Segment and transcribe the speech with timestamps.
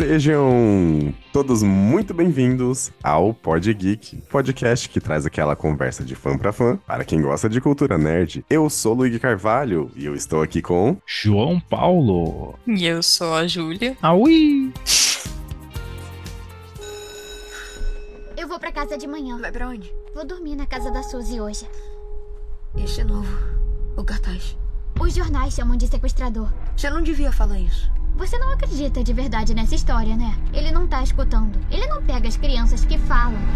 [0.00, 6.54] Sejam todos muito bem-vindos ao Pod Geek, podcast que traz aquela conversa de fã pra
[6.54, 8.42] fã para quem gosta de cultura nerd.
[8.48, 12.58] Eu sou Luigi Carvalho e eu estou aqui com João Paulo.
[12.66, 13.94] E eu sou a Júlia.
[14.00, 14.72] Aui!
[18.38, 19.36] Eu vou pra casa de manhã.
[19.36, 19.92] Vai pra onde?
[20.14, 21.68] Vou dormir na casa da Suzy hoje.
[22.74, 23.36] Este é novo.
[23.98, 24.56] O cartaz.
[24.98, 26.50] Os jornais chamam de sequestrador.
[26.74, 27.99] Você não devia falar isso.
[28.20, 30.36] Você não acredita de verdade nessa história, né?
[30.52, 31.58] Ele não tá escutando.
[31.70, 33.40] Ele não pega as crianças que falam.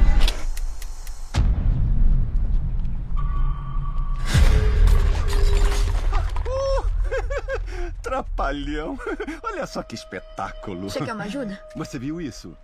[8.03, 8.99] Trapalhão.
[9.45, 10.89] Olha só que espetáculo.
[10.89, 11.63] Você quer uma ajuda?
[11.77, 12.57] Você viu isso?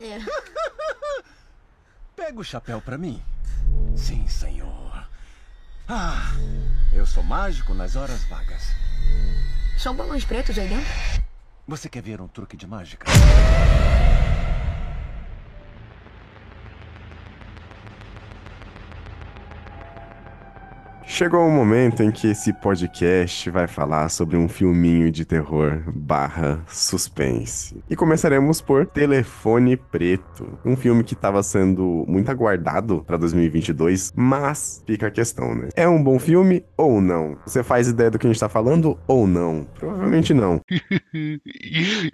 [0.00, 0.20] É.
[2.16, 3.22] Pega o chapéu pra mim.
[3.94, 5.06] Sim, senhor.
[5.86, 6.32] Ah,
[6.94, 8.62] eu sou mágico nas horas vagas.
[9.76, 11.22] São balões pretos aí dentro?
[11.66, 13.06] Você quer ver um truque de mágica?
[21.12, 26.64] Chegou o momento em que esse podcast vai falar sobre um filminho de terror barra
[26.66, 27.84] suspense.
[27.90, 34.82] E começaremos por Telefone Preto, um filme que estava sendo muito aguardado para 2022, mas
[34.86, 35.68] fica a questão, né?
[35.76, 37.36] É um bom filme ou não?
[37.44, 39.66] Você faz ideia do que a gente tá falando ou não?
[39.78, 40.62] Provavelmente não.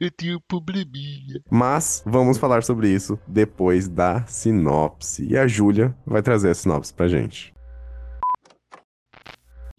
[0.00, 1.40] eu tenho um probleminha.
[1.48, 5.24] Mas vamos falar sobre isso depois da sinopse.
[5.24, 7.56] E a Júlia vai trazer a sinopse pra gente.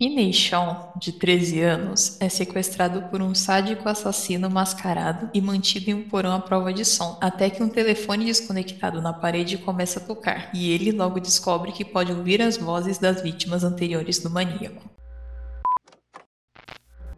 [0.01, 6.07] Ineixon, de 13 anos, é sequestrado por um sádico assassino mascarado e mantido em um
[6.07, 10.51] porão à prova de som, até que um telefone desconectado na parede começa a tocar,
[10.55, 14.89] e ele logo descobre que pode ouvir as vozes das vítimas anteriores do maníaco.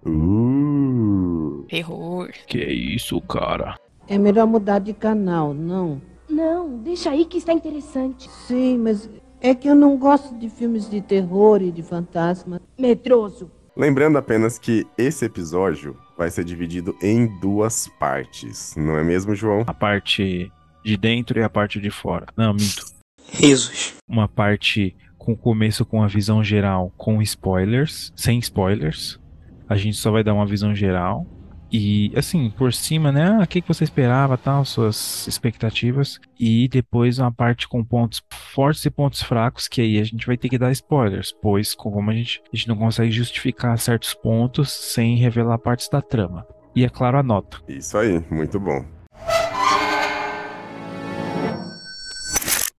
[0.03, 2.31] Uh, Terror.
[2.47, 3.79] Que é isso, cara?
[4.07, 6.01] É melhor mudar de canal, não?
[6.27, 8.27] Não, deixa aí que está interessante.
[8.47, 9.07] Sim, mas
[9.41, 12.61] é que eu não gosto de filmes de terror e de fantasma.
[12.79, 13.51] Medroso.
[13.75, 19.63] lembrando apenas que esse episódio vai ser dividido em duas partes, não é mesmo, João?
[19.65, 20.51] A parte
[20.83, 22.27] de dentro e a parte de fora.
[22.37, 22.85] Não, minto.
[23.33, 23.95] Risos.
[24.07, 29.19] Uma parte com começo com a visão geral com spoilers, sem spoilers.
[29.69, 31.25] A gente só vai dar uma visão geral.
[31.71, 33.37] E assim, por cima, né?
[33.39, 36.19] Ah, o que você esperava, tal, suas expectativas.
[36.37, 38.21] E depois uma parte com pontos
[38.53, 42.11] fortes e pontos fracos, que aí a gente vai ter que dar spoilers, pois como
[42.11, 46.45] a gente, a gente não consegue justificar certos pontos sem revelar partes da trama.
[46.75, 47.61] E é claro, a nota.
[47.67, 48.85] Isso aí, muito bom.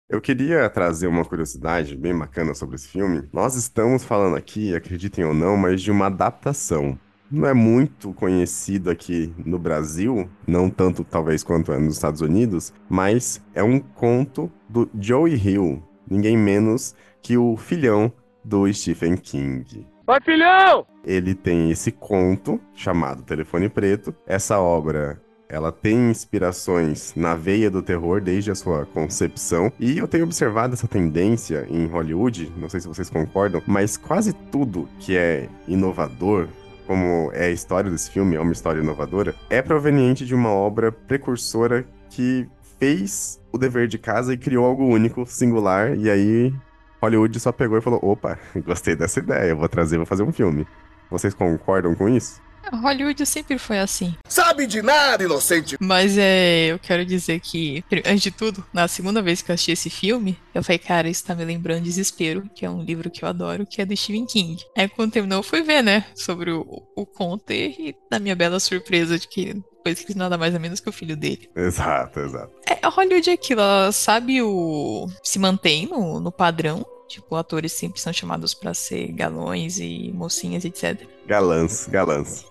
[0.10, 3.24] Eu queria trazer uma curiosidade bem bacana sobre esse filme.
[3.32, 7.00] Nós estamos falando aqui, acreditem ou não, mas de uma adaptação.
[7.32, 12.74] Não é muito conhecido aqui no Brasil, não tanto talvez quanto é nos Estados Unidos,
[12.90, 18.12] mas é um conto do Joey Hill, ninguém menos que o filhão
[18.44, 19.88] do Stephen King.
[20.06, 20.86] Vai, filhão!
[21.06, 24.14] Ele tem esse conto chamado Telefone Preto.
[24.28, 25.22] Essa obra
[25.52, 29.72] ela tem inspirações na veia do terror desde a sua concepção.
[29.78, 34.32] E eu tenho observado essa tendência em Hollywood, não sei se vocês concordam, mas quase
[34.32, 36.48] tudo que é inovador,
[36.88, 40.92] como é a história desse filme, é uma história inovadora, é proveniente de uma obra
[40.92, 42.48] precursora que
[42.80, 46.54] fez o dever de casa e criou algo único, singular, e aí
[47.02, 50.68] Hollywood só pegou e falou: opa, gostei dessa ideia, vou trazer, vou fazer um filme.
[51.10, 52.42] Vocês concordam com isso?
[52.74, 54.16] Hollywood sempre foi assim.
[54.28, 55.78] Sabe de nada, inocente!
[55.80, 59.72] Mas é, eu quero dizer que, antes de tudo, na segunda vez que eu assisti
[59.72, 63.24] esse filme, eu falei, cara, isso tá me lembrando Desespero, que é um livro que
[63.24, 64.64] eu adoro, que é do Stephen King.
[64.78, 68.60] Aí quando terminou, eu fui ver, né, sobre o, o conto e na minha bela
[68.60, 71.50] surpresa de que foi escrito nada mais ou menos que o filho dele.
[71.56, 72.54] Exato, exato.
[72.68, 75.08] É, a Hollywood é aquilo, ela sabe o.
[75.24, 76.86] se mantém no, no padrão.
[77.12, 81.06] Tipo, atores sempre são chamados pra ser galões e mocinhas, etc.
[81.28, 82.46] Galãs, galãs.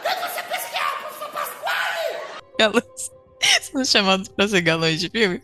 [2.58, 3.10] Galãs
[3.72, 5.40] são chamados pra ser galões de filme.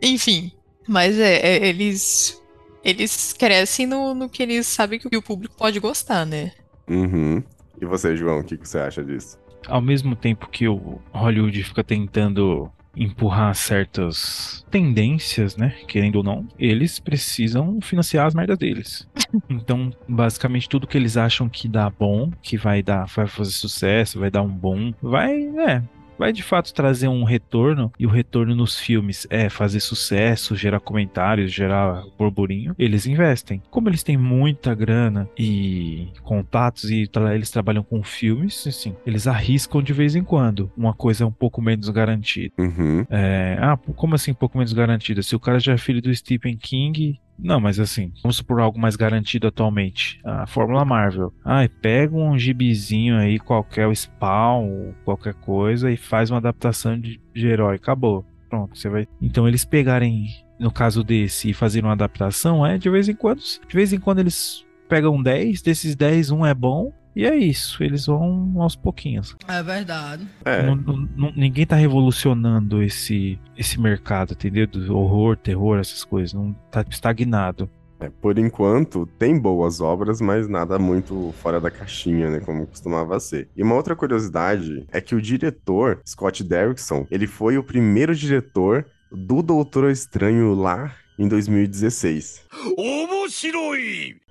[0.00, 0.52] Enfim,
[0.86, 2.40] mas é, é, eles.
[2.84, 6.52] Eles crescem no, no que eles sabem que o público pode gostar, né?
[6.88, 7.42] Uhum.
[7.80, 9.36] E você, João, o que que você acha disso?
[9.66, 15.74] Ao mesmo tempo que o Hollywood fica tentando empurrar certas tendências, né?
[15.86, 19.08] Querendo ou não, eles precisam financiar as merdas deles.
[19.50, 24.20] Então, basicamente, tudo que eles acham que dá bom, que vai dar, vai fazer sucesso,
[24.20, 25.82] vai dar um bom, vai, é,
[26.18, 30.80] vai de fato trazer um retorno, e o retorno nos filmes é fazer sucesso, gerar
[30.80, 33.62] comentários, gerar burburinho, eles investem.
[33.70, 39.26] Como eles têm muita grana e contatos e tra eles trabalham com filmes, assim, eles
[39.26, 40.70] arriscam de vez em quando.
[40.76, 42.52] Uma coisa um pouco menos garantida.
[42.58, 43.06] Uhum.
[43.10, 45.22] É, ah, como assim um pouco menos garantida?
[45.22, 48.78] Se o cara já é filho do Stephen King, não, mas assim, vamos supor algo
[48.78, 50.20] mais garantido atualmente.
[50.24, 51.32] A Fórmula Marvel.
[51.44, 57.46] Ai, pega um gibizinho aí, qualquer Spawn, qualquer coisa, e faz uma adaptação de, de
[57.46, 57.76] herói.
[57.76, 58.24] Acabou.
[58.48, 59.08] Pronto, você vai.
[59.20, 60.26] Então eles pegarem,
[60.58, 63.40] no caso desse, e fazerem uma adaptação, é de vez em quando.
[63.40, 67.82] De vez em quando eles pegam 10, desses 10, um é bom, e é isso,
[67.82, 69.36] eles vão aos pouquinhos.
[69.48, 70.26] É verdade.
[70.44, 70.62] É.
[70.62, 74.66] Não- não- não- ninguém tá revolucionando esse, esse mercado, entendeu?
[74.66, 76.32] Do horror, terror, essas coisas.
[76.32, 77.68] Não tá estagnado.
[78.00, 82.40] É, por enquanto, tem boas obras, mas nada muito fora da caixinha, né?
[82.40, 83.48] Como costumava ser.
[83.56, 88.84] E uma outra curiosidade é que o diretor, Scott Derrickson, ele foi o primeiro diretor
[89.12, 92.42] do Doutor Estranho lá em 2016.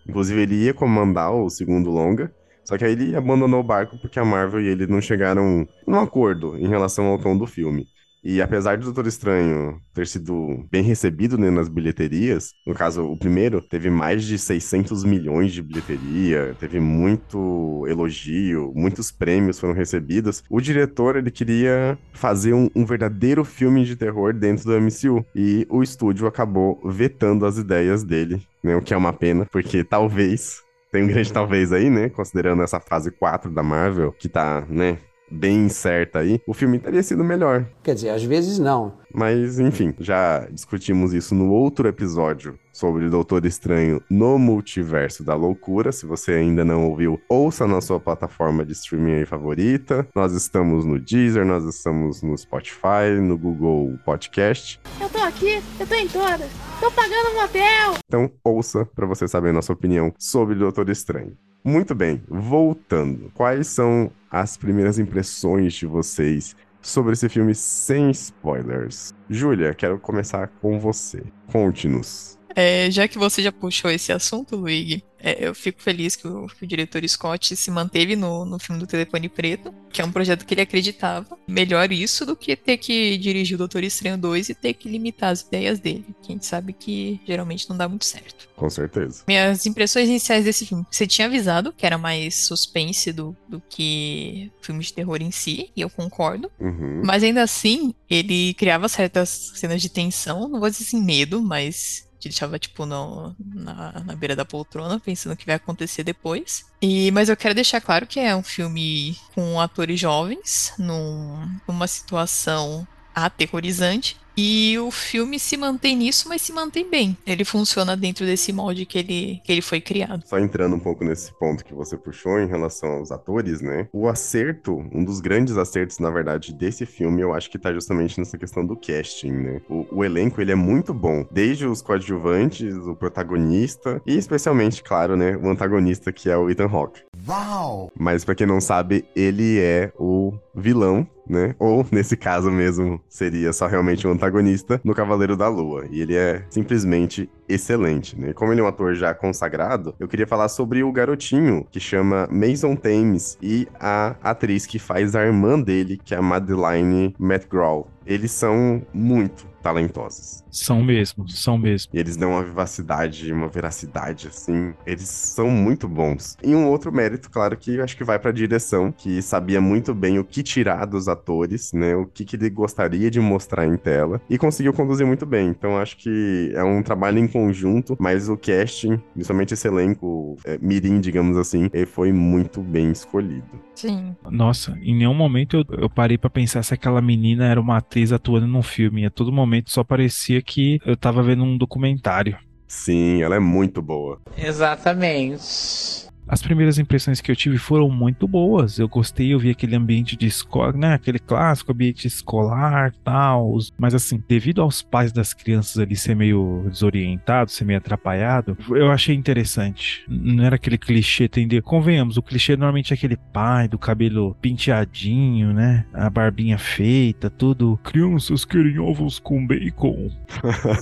[0.07, 2.31] Inclusive, ele ia comandar o segundo longa,
[2.65, 6.00] só que aí ele abandonou o barco porque a Marvel e ele não chegaram num
[6.00, 7.88] acordo em relação ao tom do filme.
[8.24, 13.18] E apesar do Doutor Estranho ter sido bem recebido né, nas bilheterias, no caso, o
[13.18, 20.42] primeiro teve mais de 600 milhões de bilheteria, teve muito elogio, muitos prêmios foram recebidos.
[20.50, 25.25] O diretor, ele queria fazer um, um verdadeiro filme de terror dentro do MCU.
[25.36, 29.83] E o estúdio acabou vetando as ideias dele, né, o que é uma pena, porque
[29.83, 30.62] talvez
[30.93, 32.07] tem um grande talvez aí, né?
[32.07, 34.99] Considerando essa fase 4 da Marvel, que tá, né,
[35.33, 37.65] bem certa aí, o filme teria sido melhor.
[37.83, 38.94] Quer dizer, às vezes não.
[39.13, 45.91] Mas, enfim, já discutimos isso no outro episódio sobre Doutor Estranho no Multiverso da Loucura.
[45.91, 50.07] Se você ainda não ouviu, ouça na sua plataforma de streaming aí favorita.
[50.15, 54.81] Nós estamos no Deezer, nós estamos no Spotify, no Google Podcast.
[55.00, 56.50] Eu tô aqui, eu tô em todas.
[56.79, 57.94] Tô pagando um motel.
[58.07, 61.38] Então, ouça para você saber a nossa opinião sobre Doutor Estranho.
[61.63, 63.31] Muito bem, voltando.
[63.33, 69.13] Quais são as primeiras impressões de vocês sobre esse filme sem spoilers?
[69.30, 71.24] Júlia, quero começar com você.
[71.50, 72.38] Conte-nos.
[72.55, 76.47] É, já que você já puxou esse assunto, Luigi, é, eu fico feliz que o,
[76.47, 80.11] que o diretor Scott se manteve no, no filme do Telefone Preto, que é um
[80.11, 81.38] projeto que ele acreditava.
[81.47, 85.31] Melhor isso do que ter que dirigir o Doutor Estranho 2 e ter que limitar
[85.31, 88.50] as ideias dele, que a gente sabe que geralmente não dá muito certo.
[88.55, 89.23] Com certeza.
[89.25, 90.85] Minhas impressões iniciais desse filme.
[90.91, 95.71] Você tinha avisado que era mais suspense do, do que filme de terror em si,
[95.73, 96.51] e eu concordo.
[96.59, 97.01] Uhum.
[97.05, 102.11] Mas ainda assim, ele criava certas cenas de tensão, não vou dizer assim medo, mas
[102.23, 106.65] te deixava, tipo, no, na, na beira da poltrona, pensando o que vai acontecer depois.
[106.81, 111.87] E, mas eu quero deixar claro que é um filme com atores jovens, num, numa
[111.87, 114.17] situação aterrorizante.
[114.35, 117.18] E o filme se mantém nisso, mas se mantém bem.
[117.25, 120.24] Ele funciona dentro desse molde que ele, que ele foi criado.
[120.25, 123.88] Só entrando um pouco nesse ponto que você puxou em relação aos atores, né?
[123.94, 128.19] O acerto, um dos grandes acertos, na verdade, desse filme, eu acho que tá justamente
[128.19, 129.62] nessa questão do casting, né?
[129.69, 131.25] O, o elenco, ele é muito bom.
[131.31, 136.68] Desde os coadjuvantes, o protagonista e especialmente, claro, né, o antagonista, que é o Ethan
[136.68, 137.01] Hawke.
[137.27, 137.91] Uau!
[137.97, 141.55] Mas pra quem não sabe, ele é o vilão, né?
[141.59, 145.85] Ou, nesse caso mesmo, seria só realmente um antagonista no Cavaleiro da Lua.
[145.89, 148.33] E ele é simplesmente excelente, né?
[148.33, 152.27] Como ele é um ator já consagrado, eu queria falar sobre o garotinho que chama
[152.31, 157.88] Mason Thames e a atriz que faz a irmã dele, que é a Madeline McGraw.
[158.05, 160.42] Eles são muito talentosos.
[160.53, 161.91] São mesmo, são mesmo.
[161.93, 164.74] E eles dão uma vivacidade, uma veracidade, assim.
[164.86, 166.38] Eles são muito bons.
[166.43, 169.95] E um outro mérito, claro, que eu acho que vai pra direção, que sabia muito
[169.95, 171.95] bem o que tirar dos atores, né?
[171.95, 174.22] O que, que ele gostaria de mostrar em tela.
[174.29, 175.48] E conseguiu conduzir muito bem.
[175.50, 180.60] Então acho que é um trabalho em conjunto, mas o casting, principalmente esse elenco é,
[180.62, 183.63] mirim, digamos assim, ele foi muito bem escolhido.
[183.74, 184.15] Sim.
[184.29, 188.12] Nossa, em nenhum momento eu, eu parei pra pensar se aquela menina era uma atriz
[188.12, 189.05] atuando num filme.
[189.05, 192.38] A todo momento só parecia que eu tava vendo um documentário.
[192.67, 194.19] Sim, ela é muito boa.
[194.38, 196.07] Exatamente.
[196.27, 198.80] As primeiras impressões que eu tive foram muito boas.
[198.80, 200.94] Eu gostei, eu vi aquele ambiente de escola, né?
[200.94, 203.58] Aquele clássico ambiente escolar, tal.
[203.77, 208.92] Mas assim, devido aos pais das crianças ali ser meio desorientados, ser meio atrapalhado, eu
[208.92, 210.03] achei interessante.
[210.08, 211.62] Não era aquele clichê, entendeu?
[211.62, 215.86] Convenhamos, o clichê normalmente é aquele pai do cabelo penteadinho, né?
[215.94, 217.80] A barbinha feita, tudo.
[217.84, 220.10] Crianças querem ovos com bacon.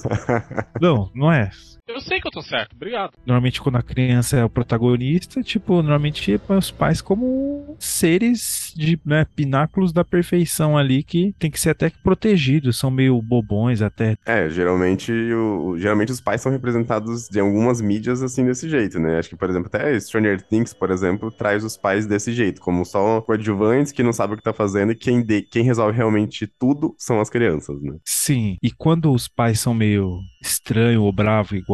[0.80, 1.50] não, não é.
[1.88, 3.14] Eu sei que eu tô certo, obrigado.
[3.26, 9.26] Normalmente, quando a criança é o protagonista, tipo, normalmente os pais como seres de, né,
[9.36, 14.16] pináculos da perfeição ali que tem que ser até protegidos, são meio bobões até.
[14.26, 19.18] É, geralmente, o, geralmente os pais são representados de algumas mídias assim desse jeito, né?
[19.18, 22.86] Acho que, por exemplo, até Stranger Things, por exemplo, traz os pais desse jeito, como
[22.86, 26.48] só coadjuvantes que não sabem o que tá fazendo e quem, de, quem resolve realmente
[26.48, 27.98] tudo são as crianças, né?
[28.06, 31.71] Sim, e quando os pais são meio estranho ou bravo igual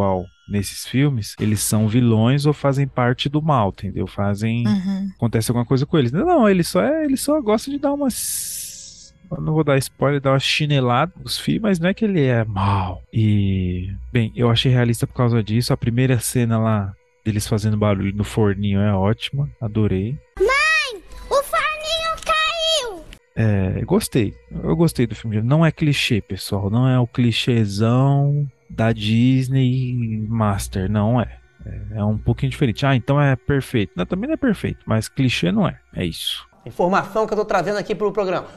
[0.48, 4.08] nesses filmes, eles são vilões ou fazem parte do mal, entendeu?
[4.08, 4.66] Fazem.
[4.66, 5.12] Uhum.
[5.16, 6.12] Acontece alguma coisa com eles.
[6.12, 7.06] Não, não, ele só é.
[7.06, 9.14] Ele só gosta de dar umas.
[9.30, 12.24] Eu não vou dar spoiler, dar uma chinelada nos filhos, mas não é que ele
[12.24, 13.04] é mal.
[13.12, 13.92] E.
[14.12, 15.74] Bem, eu achei realista por causa disso.
[15.74, 16.94] A primeira cena lá
[17.26, 19.50] deles fazendo barulho no forninho é ótima.
[19.60, 20.18] Adorei.
[20.40, 21.02] Mãe!
[21.30, 23.06] O forninho caiu!
[23.36, 24.34] É, gostei.
[24.50, 25.42] Eu gostei do filme.
[25.42, 26.70] Não é clichê, pessoal.
[26.70, 31.40] Não é o clichêzão da Disney Master, não é.
[31.66, 32.00] é.
[32.00, 32.86] É um pouquinho diferente.
[32.86, 33.94] Ah, então é perfeito.
[33.96, 35.80] Não, também não é perfeito, mas clichê não é.
[35.94, 36.48] É isso.
[36.66, 38.48] Informação que eu tô trazendo aqui pro programa.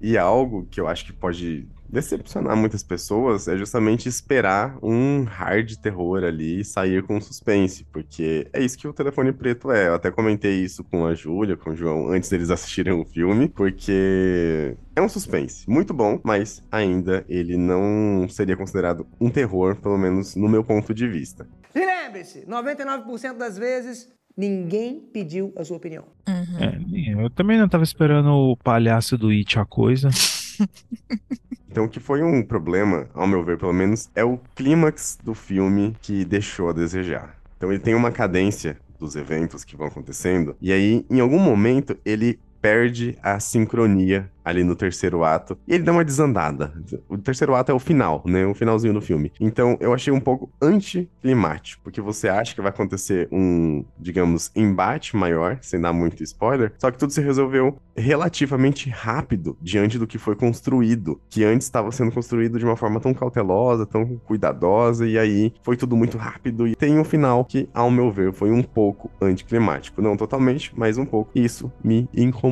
[0.00, 5.76] E algo que eu acho que pode decepcionar muitas pessoas é justamente esperar um hard
[5.76, 9.88] terror ali e sair com suspense, porque é isso que o Telefone Preto é.
[9.88, 13.48] Eu até comentei isso com a Júlia, com o João, antes deles assistirem o filme,
[13.48, 19.96] porque é um suspense muito bom, mas ainda ele não seria considerado um terror, pelo
[19.96, 21.46] menos no meu ponto de vista.
[21.74, 26.04] E lembre-se, 99% das vezes ninguém pediu a sua opinião.
[26.28, 26.58] Uhum.
[26.58, 30.08] É, eu também não estava esperando o palhaço do It a coisa.
[31.70, 35.34] Então, o que foi um problema, ao meu ver, pelo menos, é o clímax do
[35.34, 37.36] filme que deixou a desejar.
[37.56, 41.96] Então, ele tem uma cadência dos eventos que vão acontecendo, e aí, em algum momento,
[42.04, 45.58] ele perde a sincronia ali no terceiro ato.
[45.66, 46.72] E ele dá uma desandada.
[47.06, 48.46] O terceiro ato é o final, né?
[48.46, 49.30] O finalzinho do filme.
[49.38, 55.14] Então eu achei um pouco anticlimático, porque você acha que vai acontecer um, digamos, embate
[55.14, 60.18] maior, sem dar muito spoiler, só que tudo se resolveu relativamente rápido diante do que
[60.18, 65.18] foi construído, que antes estava sendo construído de uma forma tão cautelosa, tão cuidadosa, e
[65.18, 68.62] aí foi tudo muito rápido e tem um final que, ao meu ver, foi um
[68.62, 70.00] pouco anticlimático.
[70.00, 71.30] Não totalmente, mas um pouco.
[71.34, 72.47] Isso me incomodou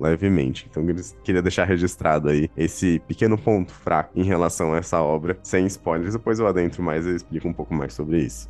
[0.00, 0.66] levemente.
[0.70, 5.38] Então eles queria deixar registrado aí esse pequeno ponto fraco em relação a essa obra,
[5.42, 6.14] sem spoilers.
[6.14, 8.48] Depois eu adentro mais e explico um pouco mais sobre isso.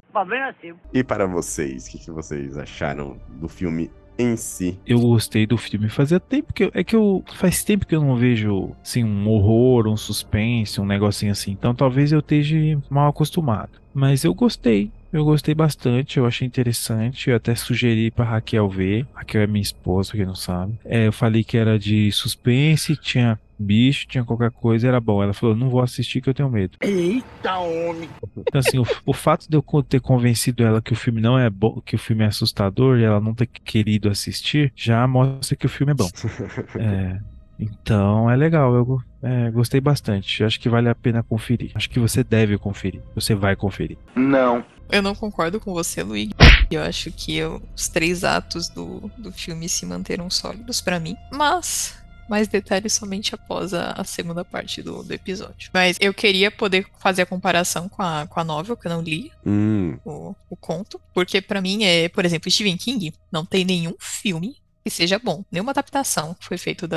[0.93, 4.79] E para vocês, o que, que vocês acharam do filme em si.
[4.85, 5.89] Eu gostei do filme.
[5.89, 9.29] Fazia tempo que eu, é que eu faz tempo que eu não vejo assim um
[9.29, 11.53] horror, um suspense, um negocinho assim.
[11.53, 12.57] Então talvez eu esteja
[12.91, 13.81] mal acostumado.
[13.95, 14.91] Mas eu gostei.
[15.13, 17.31] Eu gostei bastante, eu achei interessante.
[17.31, 19.07] Eu até sugeri pra Raquel ver.
[19.15, 20.79] Raquel é minha esposa, quem não sabe.
[20.85, 25.23] É, eu falei que era de suspense, tinha bicho, tinha qualquer coisa, era bom.
[25.23, 26.77] Ela falou: não vou assistir que eu tenho medo.
[26.83, 28.09] Eita, homem!
[28.37, 31.49] Então, assim, o, o fato de eu ter convencido ela que o filme não é
[31.51, 35.67] bom, que o filme é assustador e ela não ter querido assistir, já mostra que
[35.67, 36.09] o filme é bom.
[36.79, 37.19] É.
[37.59, 40.45] Então é legal, eu é, gostei bastante.
[40.45, 41.73] Acho que vale a pena conferir.
[41.75, 43.03] Acho que você deve conferir.
[43.17, 43.99] Você vai conferir.
[44.15, 44.65] Não.
[44.91, 46.35] Eu não concordo com você, Luigi.
[46.71, 51.17] Eu acho que eu, os três atos do, do filme se manteram sólidos para mim.
[51.33, 51.97] Mas
[52.29, 55.71] mais detalhes somente após a, a segunda parte do, do, episódio.
[55.73, 59.01] Mas eu queria poder fazer a comparação com a, com a novel, que eu não
[59.01, 59.97] li hum.
[60.05, 61.01] o, o conto.
[61.15, 64.57] Porque para mim, é, por exemplo, Stephen King não tem nenhum filme
[64.89, 65.45] que seja bom.
[65.53, 66.89] Nenhuma adaptação que foi feita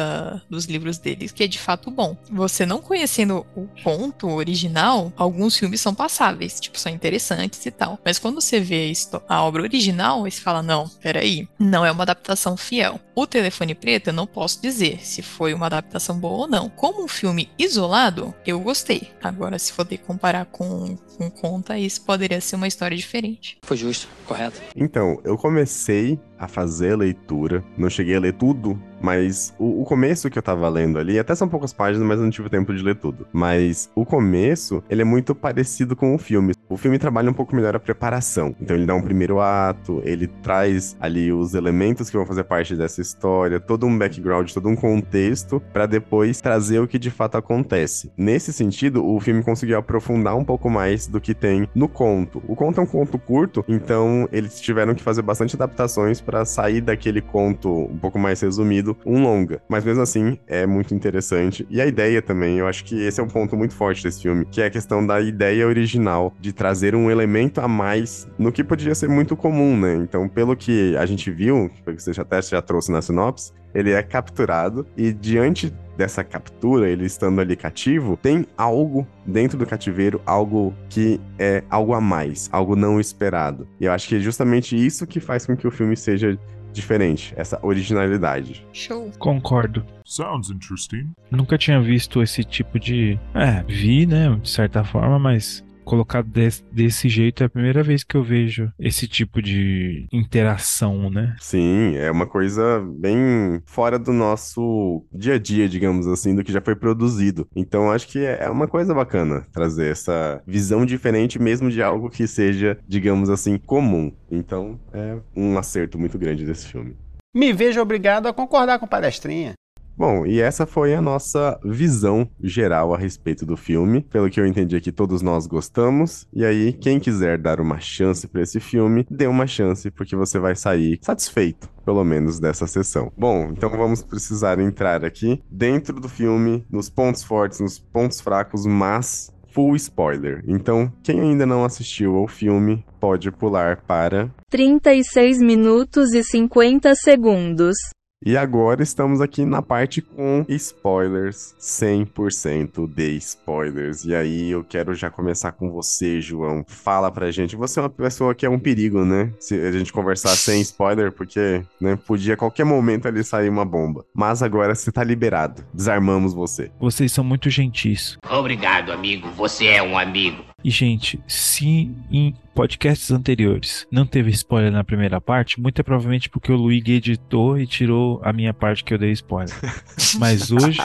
[0.49, 2.15] dos livros deles que é de fato bom.
[2.31, 7.99] Você não conhecendo o conto original, alguns filmes são passáveis, tipo, são interessantes e tal.
[8.03, 8.91] Mas quando você vê
[9.27, 12.99] a obra original, você fala, não, peraí, não é uma adaptação fiel.
[13.13, 16.69] O Telefone Preto, eu não posso dizer se foi uma adaptação boa ou não.
[16.69, 19.11] Como um filme isolado, eu gostei.
[19.21, 23.57] Agora, se for ter que comparar com, com conta, isso poderia ser uma história diferente.
[23.63, 24.61] Foi justo, correto.
[24.75, 27.63] Então, eu comecei a fazer a leitura.
[27.77, 31.33] Não cheguei a ler tudo, mas o, o, começo que eu tava lendo ali, até
[31.35, 33.27] são poucas páginas, mas eu não tive tempo de ler tudo.
[33.33, 36.53] Mas o começo, ele é muito parecido com o filme.
[36.69, 38.55] O filme trabalha um pouco melhor a preparação.
[38.61, 42.75] Então ele dá um primeiro ato, ele traz ali os elementos que vão fazer parte
[42.75, 47.37] dessa história, todo um background, todo um contexto, para depois trazer o que de fato
[47.37, 48.11] acontece.
[48.17, 52.41] Nesse sentido, o filme conseguiu aprofundar um pouco mais do que tem no conto.
[52.47, 56.81] O conto é um conto curto, então eles tiveram que fazer bastante adaptações para sair
[56.81, 59.61] daquele conto um pouco mais resumido sido um longa.
[59.69, 61.65] Mas mesmo assim, é muito interessante.
[61.69, 64.45] E a ideia também, eu acho que esse é um ponto muito forte desse filme,
[64.45, 68.63] que é a questão da ideia original de trazer um elemento a mais no que
[68.63, 69.95] podia ser muito comum, né?
[69.95, 74.03] Então, pelo que a gente viu, que você até já trouxe na sinopse, ele é
[74.03, 80.73] capturado e diante dessa captura, ele estando ali cativo, tem algo dentro do cativeiro, algo
[80.89, 83.67] que é algo a mais, algo não esperado.
[83.79, 86.37] E eu acho que é justamente isso que faz com que o filme seja
[86.71, 88.65] diferente, essa originalidade.
[88.73, 89.11] Show.
[89.19, 89.85] Concordo.
[90.05, 91.11] Sounds interesting.
[91.29, 93.19] Nunca tinha visto esse tipo de.
[93.33, 98.03] É, vi, né, de certa forma, mas colocado desse, desse jeito é a primeira vez
[98.03, 101.35] que eu vejo esse tipo de interação, né?
[101.39, 106.51] Sim, é uma coisa bem fora do nosso dia a dia, digamos assim, do que
[106.51, 107.47] já foi produzido.
[107.55, 112.27] Então acho que é uma coisa bacana trazer essa visão diferente mesmo de algo que
[112.27, 114.11] seja, digamos assim, comum.
[114.29, 116.95] Então é um acerto muito grande desse filme.
[117.33, 119.53] Me vejo obrigado a concordar com palestrinha.
[119.97, 124.01] Bom, e essa foi a nossa visão geral a respeito do filme.
[124.09, 126.27] Pelo que eu entendi aqui, todos nós gostamos.
[126.33, 130.39] E aí, quem quiser dar uma chance para esse filme, dê uma chance, porque você
[130.39, 133.11] vai sair satisfeito, pelo menos dessa sessão.
[133.17, 138.65] Bom, então vamos precisar entrar aqui dentro do filme, nos pontos fortes, nos pontos fracos,
[138.65, 140.43] mas full spoiler.
[140.47, 147.75] Então, quem ainda não assistiu ao filme, pode pular para 36 minutos e 50 segundos.
[148.23, 154.05] E agora estamos aqui na parte com spoilers, 100% de spoilers.
[154.05, 156.63] E aí eu quero já começar com você, João.
[156.67, 157.55] Fala pra gente.
[157.55, 159.33] Você é uma pessoa que é um perigo, né?
[159.39, 163.65] Se a gente conversar sem spoiler, porque né, podia a qualquer momento ali sair uma
[163.65, 164.05] bomba.
[164.13, 165.65] Mas agora você tá liberado.
[165.73, 166.71] Desarmamos você.
[166.79, 168.19] Vocês são muito gentis.
[168.29, 169.29] Obrigado, amigo.
[169.31, 170.50] Você é um amigo.
[170.63, 176.29] E, gente, se em podcasts anteriores não teve spoiler na primeira parte, muito é provavelmente
[176.29, 179.55] porque o Luigi editou e tirou a minha parte que eu dei spoiler.
[180.19, 180.79] Mas hoje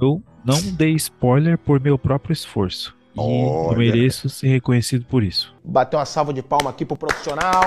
[0.00, 2.96] eu não dei spoiler por meu próprio esforço.
[3.14, 3.74] E Olha.
[3.74, 5.54] eu mereço ser reconhecido por isso.
[5.64, 7.62] Bateu uma salva de palma aqui pro profissional.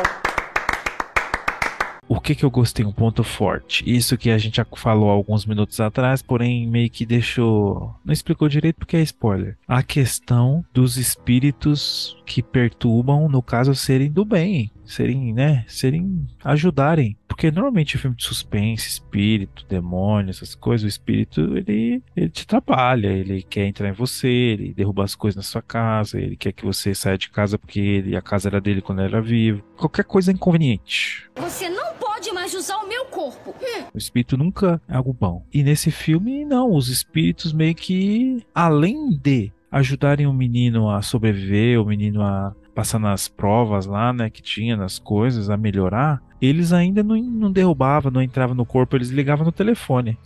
[2.10, 2.84] O que que eu gostei?
[2.84, 3.84] Um ponto forte.
[3.86, 7.96] Isso que a gente já falou alguns minutos atrás, porém meio que deixou.
[8.04, 9.60] Não explicou direito porque é spoiler.
[9.68, 14.72] A questão dos espíritos que perturbam, no caso, serem do bem.
[14.90, 15.64] Serem, né?
[15.68, 16.26] Serem.
[16.44, 17.16] ajudarem.
[17.28, 23.08] Porque normalmente filme de suspense, espírito, demônio, essas coisas, o espírito ele, ele te atrapalha,
[23.08, 26.66] ele quer entrar em você, ele derruba as coisas na sua casa, ele quer que
[26.66, 29.64] você saia de casa porque ele, a casa era dele quando ele era vivo.
[29.78, 31.30] Qualquer coisa é inconveniente.
[31.36, 33.52] Você não pode mais usar o meu corpo.
[33.52, 33.86] Hum.
[33.94, 35.46] O espírito nunca é algo bom.
[35.54, 36.74] E nesse filme, não.
[36.74, 43.00] Os espíritos meio que, além de ajudarem o menino a sobreviver, o menino a passar
[43.00, 48.12] nas provas lá, né, que tinha nas coisas, a melhorar, eles ainda não, não derrubavam,
[48.12, 50.18] não entravam no corpo, eles ligavam no telefone.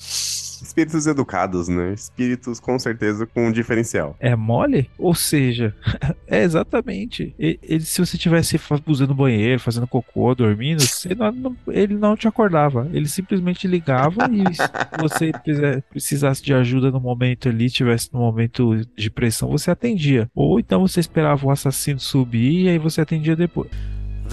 [0.63, 1.93] Espíritos educados, né?
[1.93, 4.15] Espíritos com certeza com um diferencial.
[4.19, 4.89] É mole?
[4.97, 5.75] Ou seja,
[6.27, 7.35] é exatamente.
[7.37, 12.89] Ele, se você estivesse usando banheiro, fazendo cocô, dormindo, você não- ele não te acordava.
[12.93, 14.61] Ele simplesmente ligava e se
[14.99, 20.29] você precisa- precisasse de ajuda no momento ali, tivesse no momento de pressão, você atendia.
[20.33, 23.69] Ou então você esperava o assassino subir e aí você atendia depois.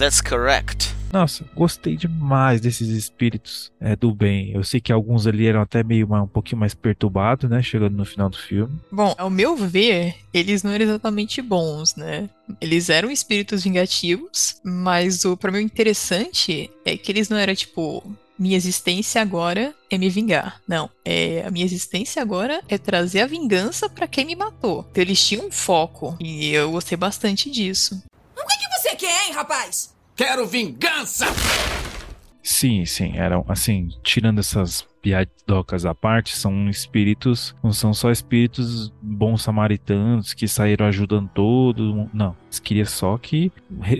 [0.01, 0.95] That's correct.
[1.13, 4.51] Nossa, gostei demais desses espíritos é, do bem.
[4.51, 7.61] Eu sei que alguns ali eram até meio um pouquinho mais perturbados, né?
[7.61, 8.73] Chegando no final do filme.
[8.91, 12.27] Bom, ao meu ver, eles não eram exatamente bons, né?
[12.59, 17.53] Eles eram espíritos vingativos, mas o para mim o interessante é que eles não eram
[17.53, 18.03] tipo
[18.39, 20.59] minha existência agora é me vingar.
[20.67, 24.83] Não, é a minha existência agora é trazer a vingança pra quem me matou.
[24.89, 28.01] Então eles tinham um foco e eu gostei bastante disso.
[28.35, 29.95] O que, que você quer, hein, rapaz?
[30.15, 31.25] Quero vingança!
[32.43, 38.91] Sim, sim, eram assim, tirando essas piadocas à parte, são espíritos, não são só espíritos
[39.01, 42.09] bons samaritanos que saíram ajudando todo mundo.
[42.13, 43.51] Não, eles queriam só que,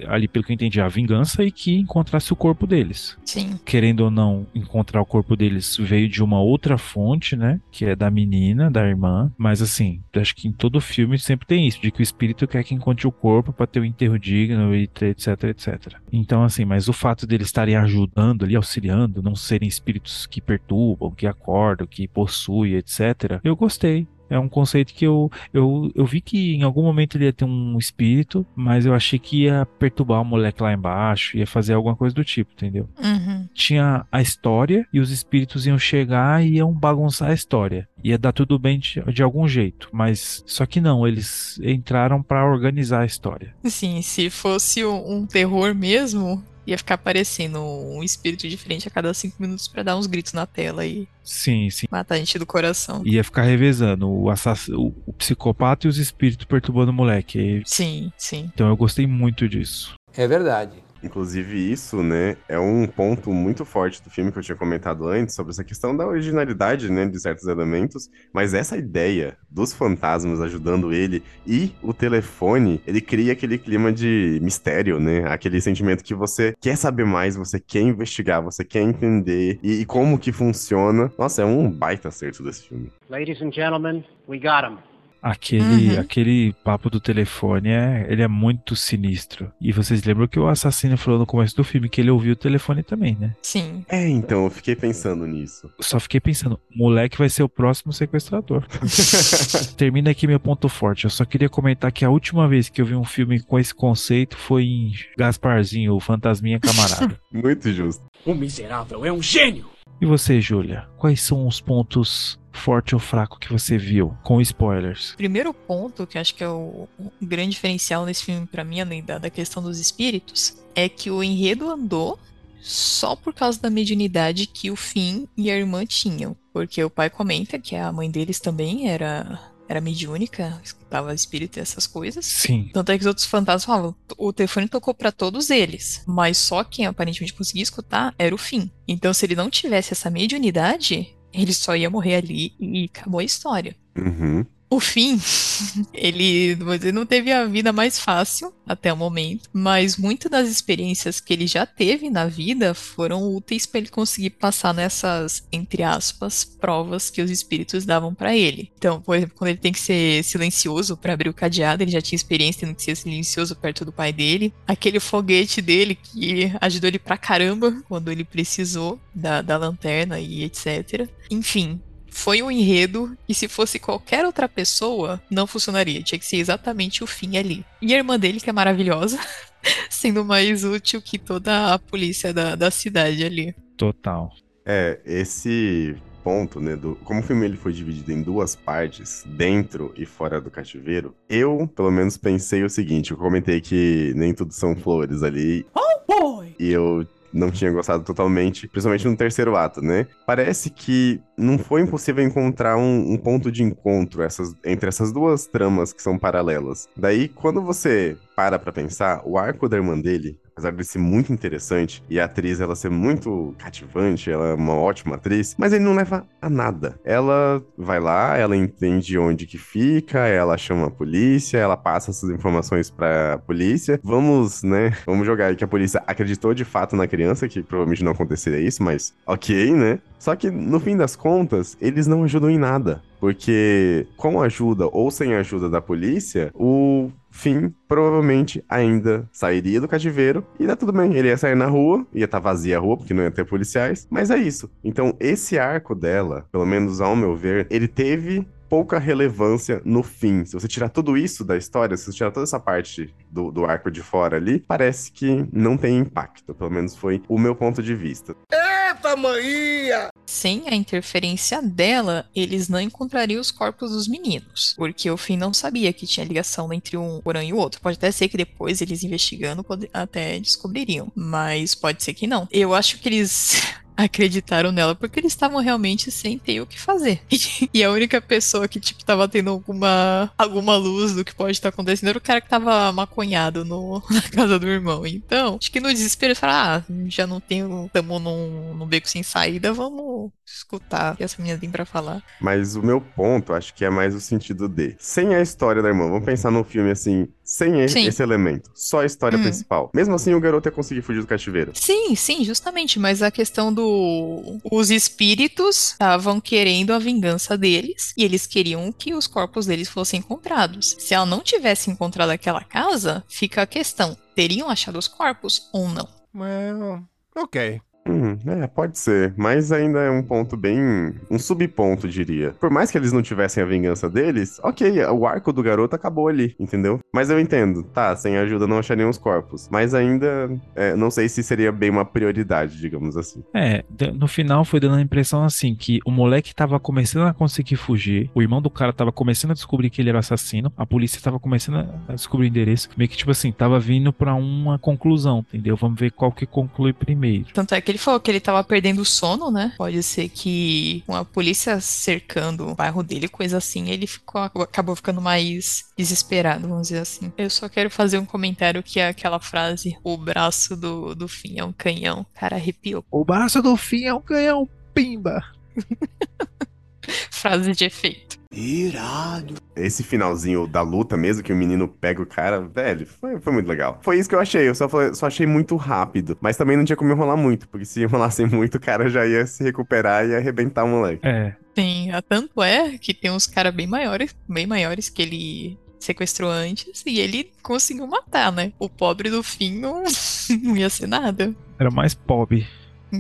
[0.08, 3.18] ali pelo que eu entendi, a vingança e que encontrasse o corpo deles.
[3.26, 3.58] Sim.
[3.66, 7.62] Querendo ou não encontrar o corpo deles veio de uma outra fonte, né?
[7.72, 9.32] Que é da menina, da irmã.
[9.38, 12.64] Mas assim, acho que em todo filme sempre tem isso, de que o espírito quer
[12.64, 15.96] que encontre o corpo para ter o enterro digno etc, etc.
[16.12, 21.12] Então, assim, mas o fato deles estarem ajudando ali, auxiliando, não serem espíritos que perturbam,
[21.12, 23.40] que acordam, que possuem, etc.
[23.44, 24.08] Eu gostei.
[24.32, 27.46] É um conceito que eu, eu, eu vi que em algum momento ele ia ter
[27.46, 31.96] um espírito, mas eu achei que ia perturbar o moleque lá embaixo, ia fazer alguma
[31.96, 32.89] coisa do tipo, entendeu?
[32.98, 33.48] Uhum.
[33.54, 37.88] tinha a história e os espíritos iam chegar e iam bagunçar a história.
[38.04, 42.46] Ia dar tudo bem de, de algum jeito, mas só que não, eles entraram pra
[42.46, 43.54] organizar a história.
[43.65, 49.36] Sim, se fosse um terror mesmo, ia ficar aparecendo um espírito diferente a cada cinco
[49.39, 51.88] minutos pra dar uns gritos na tela e Sim, sim.
[51.89, 53.02] matar a gente do coração.
[53.06, 54.67] Ia ficar revezando o, assass...
[54.69, 57.62] o, o psicopata e os espíritos perturbando o moleque.
[57.65, 58.50] Sim, sim.
[58.54, 59.95] Então eu gostei muito disso.
[60.15, 60.74] É verdade.
[61.04, 65.36] Inclusive, isso, né, é um ponto muito forte do filme que eu tinha comentado antes,
[65.36, 70.94] sobre essa questão da originalidade, né, de certos elementos, mas essa ideia dos fantasmas ajudando
[70.94, 76.54] ele e o telefone, ele cria aquele clima de mistério, né, aquele sentimento que você
[76.60, 81.12] quer saber mais, você quer investigar, você quer entender e, e como que funciona.
[81.18, 82.92] Nossa, é um baita acerto desse filme.
[83.10, 84.78] Ladies and gentlemen, we got him.
[85.22, 86.00] Aquele, Uhum.
[86.00, 89.52] aquele papo do telefone é, ele é muito sinistro.
[89.62, 92.36] E vocês lembram que o assassino falou no começo do filme que ele ouviu o
[92.36, 93.36] telefone também, né?
[93.42, 93.86] Sim.
[93.88, 95.70] É, então, eu fiquei pensando nisso.
[95.80, 98.66] Só fiquei pensando, moleque vai ser o próximo sequestrador.
[99.78, 101.04] Termina aqui meu ponto forte.
[101.06, 103.74] Eu só queria comentar que a última vez que eu vi um filme com esse
[103.74, 107.20] conceito foi em Gasparzinho, o Fantasminha Camarada.
[107.32, 108.04] Muito justo.
[108.26, 109.70] O miserável é um gênio!
[110.00, 110.88] e você, Júlia?
[110.98, 115.14] Quais são os pontos forte ou fraco que você viu com spoilers?
[115.16, 119.04] Primeiro ponto, que acho que é o, o grande diferencial nesse filme pra mim, além
[119.04, 122.20] da, da questão dos espíritos, é que o enredo andou
[122.62, 126.38] só por causa da mediunidade que o Finn e a irmã tinham.
[126.54, 131.62] Porque o pai comenta que a mãe deles também era, era mediúnica, escutava espírito e
[131.62, 132.26] essas coisas.
[132.26, 132.70] Sim.
[132.74, 136.64] Tanto é que os outros fantasmas falavam, o telefone tocou pra todos eles, mas só
[136.64, 138.68] quem aparentemente conseguia escutar era o Finn.
[138.88, 143.24] Então, se ele não tivesse essa mediunidade, ele só ia morrer ali e acabou a
[143.24, 143.76] história.
[143.96, 144.46] Uhum.
[144.74, 145.20] O Finn,
[145.94, 146.58] ele,
[146.94, 151.46] não teve a vida mais fácil até o momento, mas muitas das experiências que ele
[151.46, 157.22] já teve na vida foram úteis para ele conseguir passar nessas, entre aspas, provas que
[157.22, 158.72] os espíritos davam para ele.
[158.78, 162.02] Então, por exemplo, quando ele tem que ser silencioso para abrir o cadeado, ele já
[162.02, 164.54] tinha experiência tendo que ser silencioso perto do pai dele.
[164.66, 170.46] Aquele foguete dele que ajudou ele pra caramba quando ele precisou da, da lanterna e
[170.46, 171.10] etc.
[171.30, 176.04] Enfim, foi um enredo e se fosse qualquer outra pessoa, não funcionaria.
[176.04, 177.65] Tinha que ser exatamente o fim ali.
[177.82, 179.17] E a irmã dele, que é maravilhosa,
[179.89, 183.56] sendo mais útil que toda a polícia da, da cidade ali.
[183.78, 184.32] Total.
[184.65, 189.91] É, esse ponto, né, do como o filme ele foi dividido em duas partes, dentro
[189.97, 194.54] e fora do cativeiro, eu, pelo menos, pensei o seguinte, eu comentei que nem tudo
[194.54, 196.56] são flores ali, Oh boy!
[196.60, 200.08] e eu não tinha gostado totalmente, principalmente no terceiro ato, né?
[200.26, 205.48] Parece que não foi impossível encontrar um, um ponto de encontro essas, entre essas duas
[205.48, 206.88] tramas que são paralelas.
[206.96, 211.32] Daí, quando você para pra pensar, o arco da irmã dele, apesar de ser muito
[211.32, 215.84] interessante e a atriz ela ser muito cativante, ela é uma ótima atriz, mas ele
[215.84, 217.00] não leva a nada.
[217.04, 222.30] Ela vai lá, ela entende onde que fica, ela chama a polícia, ela passa essas
[222.30, 224.00] informações pra polícia.
[224.04, 224.96] Vamos, né?
[225.06, 228.60] Vamos jogar aí que a polícia acreditou de fato na criança, que provavelmente não aconteceria
[228.60, 230.00] isso, mas ok, né?
[230.20, 233.02] Só que no fim das contas, eles não ajudam em nada.
[233.22, 240.44] Porque com ajuda ou sem ajuda da polícia, o Finn provavelmente ainda sairia do cativeiro
[240.60, 241.14] e dá tudo bem.
[241.16, 244.08] Ele ia sair na rua, ia estar vazia a rua, porque não ia ter policiais,
[244.10, 244.72] mas é isso.
[244.84, 250.46] Então, esse arco dela, pelo menos ao meu ver, ele teve pouca relevância no fim.
[250.46, 253.66] Se você tirar tudo isso da história, se você tirar toda essa parte do, do
[253.66, 256.56] arco de fora ali, parece que não tem impacto.
[256.56, 258.34] Pelo menos foi o meu ponto de vista.
[258.50, 260.08] Eita, maninha!
[260.26, 264.74] Sem a interferência dela, eles não encontrariam os corpos dos meninos.
[264.78, 267.82] Porque o Finn não sabia que tinha ligação entre um porão e o outro.
[267.82, 271.12] Pode até ser que depois eles investigando até descobririam.
[271.14, 272.48] Mas pode ser que não.
[272.50, 273.62] Eu acho que eles
[274.04, 277.22] acreditaram nela porque eles estavam realmente sem ter o que fazer.
[277.74, 281.70] e a única pessoa que, tipo, tava tendo alguma, alguma luz do que pode estar
[281.70, 285.06] acontecendo era o cara que tava maconhado no, na casa do irmão.
[285.06, 289.24] Então, acho que no desespero, falaram, ah, já não tenho, tamo num, num beco sem
[289.24, 292.24] saída, vamos escutar o que essa menina tem pra falar.
[292.40, 294.96] Mas o meu ponto, acho que é mais o sentido de.
[295.00, 298.06] Sem a história da irmã, vamos pensar num filme assim, sem Sim.
[298.06, 299.42] esse elemento, só a história Hum.
[299.44, 299.92] principal.
[299.94, 301.72] Mesmo assim, o garoto ia conseguir fugir do cativeiro.
[301.76, 304.60] Sim, sim, justamente, mas a questão do.
[304.72, 310.20] Os espíritos estavam querendo a vingança deles e eles queriam que os corpos deles fossem
[310.20, 310.96] encontrados.
[310.98, 315.90] Se ela não tivesse encontrado aquela casa, fica a questão: teriam achado os corpos ou
[315.90, 316.08] não?
[316.34, 317.04] Well,
[317.36, 317.82] ok.
[318.08, 319.34] Hum, é, pode ser.
[319.38, 321.14] Mas ainda é um ponto bem.
[321.30, 322.52] um subponto, diria.
[322.60, 326.28] Por mais que eles não tivessem a vingança deles, ok, o arco do garoto acabou
[326.28, 327.00] ali, entendeu?
[327.14, 327.84] Mas eu entendo.
[327.84, 329.70] Tá, sem ajuda não achariam os corpos.
[329.72, 330.50] Mas ainda.
[330.76, 333.44] é, não sei se seria bem uma prioridade, digamos assim.
[333.54, 333.84] É,
[334.14, 338.30] no final foi dando a impressão assim que o moleque tava começando a conseguir fugir,
[338.34, 341.40] o irmão do cara tava começando a descobrir que ele era assassino, a polícia tava
[341.40, 345.76] começando a descobrir o endereço, meio que tipo assim, tava vindo pra uma conclusão, entendeu?
[345.76, 347.46] Vamos ver qual que conclui primeiro.
[347.54, 349.74] Tanto é que ele falou que ele tava perdendo o sono, né?
[349.78, 354.96] Pode ser que com a polícia cercando o bairro dele, coisa assim, ele ficou, acabou
[354.96, 357.32] ficando mais desesperado, vamos dizer assim.
[357.38, 361.60] Eu só quero fazer um comentário que é aquela frase: o braço do, do fim
[361.60, 362.26] é um canhão.
[362.34, 363.06] Cara, arrepiou.
[363.12, 365.44] O braço do fim é um canhão, pimba!
[367.32, 368.31] Frase de efeito.
[368.52, 369.56] Irado.
[369.76, 373.68] Esse finalzinho da luta mesmo, que o menino pega o cara, velho, foi, foi muito
[373.68, 374.00] legal.
[374.04, 376.38] Foi isso que eu achei, eu só, falei- só achei muito rápido.
[376.42, 379.46] Mas também não tinha como enrolar muito, porque se enrolasse muito, o cara já ia
[379.48, 381.26] se recuperar e ia arrebentar o moleque.
[381.26, 381.56] É.
[381.78, 386.50] Sim, a- tanto é que tem uns caras bem maiores, bem maiores que ele sequestrou
[386.52, 388.74] antes e ele conseguiu matar, né?
[388.80, 390.04] O pobre do fim não,
[390.64, 391.56] não ia ser nada.
[391.80, 392.68] Era mais pobre.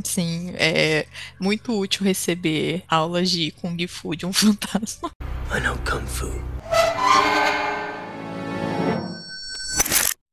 [0.03, 1.05] Sim, é
[1.39, 5.11] muito útil receber aulas de Kung Fu de um fantasma.
[5.53, 6.31] I know Kung Fu.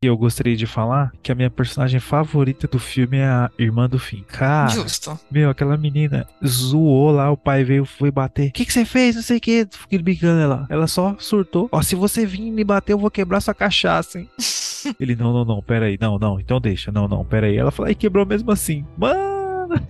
[0.01, 3.89] E eu gostaria de falar que a minha personagem favorita do filme é a irmã
[3.89, 4.25] do fim.
[4.29, 5.19] Cara, Justo.
[5.29, 8.51] meu, aquela menina zoou lá, o pai veio, foi bater.
[8.51, 9.17] O que, que você fez?
[9.17, 9.67] Não sei o que.
[9.69, 10.67] Fiquei brincando ela.
[10.71, 11.69] Ela só surtou.
[11.73, 14.31] Ó, se você vir me bater, eu vou quebrar sua cachaça, hein?
[15.01, 15.99] Ele, não, não, não, pera aí.
[16.01, 16.93] Não, não, então deixa.
[16.93, 17.57] Não, não, pera aí.
[17.57, 18.87] Ela falou, aí quebrou mesmo assim.
[18.97, 19.38] Mano!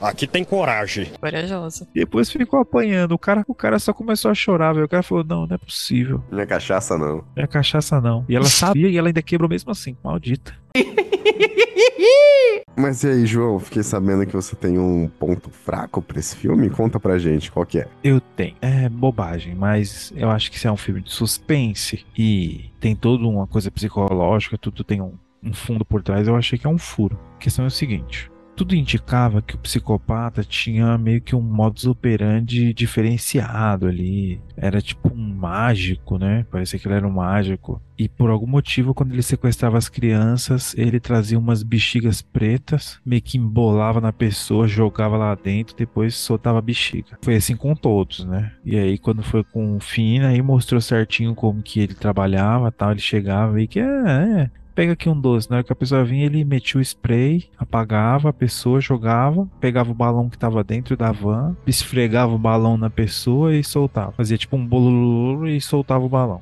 [0.00, 1.12] Aqui tem coragem.
[1.20, 1.86] Corajosa.
[1.94, 3.12] Depois ficou apanhando.
[3.12, 4.86] O cara, o cara só começou a chorar, velho.
[4.86, 6.24] O cara falou, não, não é possível.
[6.30, 7.16] Não é cachaça, não.
[7.36, 8.24] Não é cachaça, não.
[8.26, 9.94] E ela sabia e ela ainda quebrou mesmo assim.
[10.02, 10.54] Maldita.
[12.76, 13.58] Mas e aí, João?
[13.58, 16.70] Fiquei sabendo que você tem um ponto fraco pra esse filme.
[16.70, 17.86] Conta pra gente qual que é.
[18.02, 18.56] Eu tenho.
[18.62, 23.26] É bobagem, mas eu acho que se é um filme de suspense e tem toda
[23.26, 26.78] uma coisa psicológica, tudo tem um, um fundo por trás, eu achei que é um
[26.78, 27.18] furo.
[27.34, 28.30] A questão é o seguinte.
[28.56, 34.38] Tudo indicava que o psicopata tinha meio que um modus operandi diferenciado ali.
[34.54, 36.44] Era tipo um mágico, né?
[36.50, 37.80] Parecia que ele era um mágico.
[37.96, 43.22] E por algum motivo, quando ele sequestrava as crianças, ele trazia umas bexigas pretas, meio
[43.22, 47.18] que embolava na pessoa, jogava lá dentro, depois soltava a bexiga.
[47.22, 48.52] Foi assim com todos, né?
[48.62, 52.90] E aí, quando foi com o Fina, aí mostrou certinho como que ele trabalhava tal.
[52.90, 55.48] Ele chegava e que é, é, pega aqui um doce.
[55.50, 59.90] Na hora que a pessoa vinha, ele metia o spray, apagava a pessoa, jogava, pegava
[59.90, 64.12] o balão que tava dentro da van, esfregava o balão na pessoa e soltava.
[64.12, 66.40] Fazia tipo um bolololo e soltava o balão.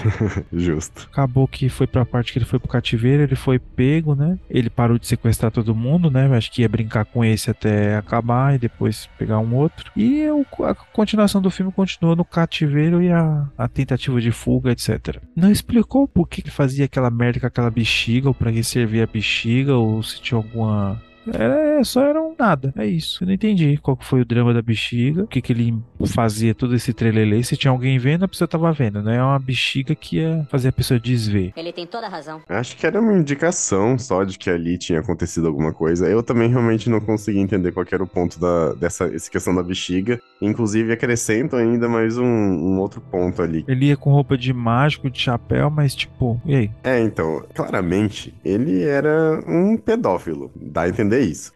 [0.52, 1.08] Justo.
[1.10, 4.38] Acabou que foi pra parte que ele foi pro cativeiro, ele foi pego, né?
[4.48, 6.26] Ele parou de sequestrar todo mundo, né?
[6.36, 9.90] Acho que ia brincar com esse até acabar e depois pegar um outro.
[9.96, 10.24] E
[10.64, 15.18] a continuação do filme continuou no cativeiro e a, a tentativa de fuga, etc.
[15.36, 19.04] Não explicou por que ele fazia aquela merda com aquela bexiga, ou pra que servia
[19.04, 21.00] a bexiga, ou se tinha alguma.
[21.26, 23.22] É, só era um nada, é isso.
[23.22, 25.74] Eu não entendi qual que foi o drama da bexiga, o que, que ele
[26.06, 27.42] fazia todo esse trelelê.
[27.42, 29.16] Se tinha alguém vendo, a pessoa tava vendo, né?
[29.16, 31.52] É uma bexiga que ia fazer a pessoa desver.
[31.56, 32.40] Ele tem toda a razão.
[32.48, 36.08] Acho que era uma indicação só de que ali tinha acontecido alguma coisa.
[36.08, 39.54] Eu também realmente não consegui entender qual que era o ponto da, dessa essa questão
[39.54, 40.20] da bexiga.
[40.40, 43.64] Inclusive, acrescento ainda mais um, um outro ponto ali.
[43.68, 46.70] Ele ia com roupa de mágico, de chapéu, mas tipo, e aí?
[46.82, 50.50] É, então, claramente, ele era um pedófilo.
[50.56, 51.52] Dá a entender isso.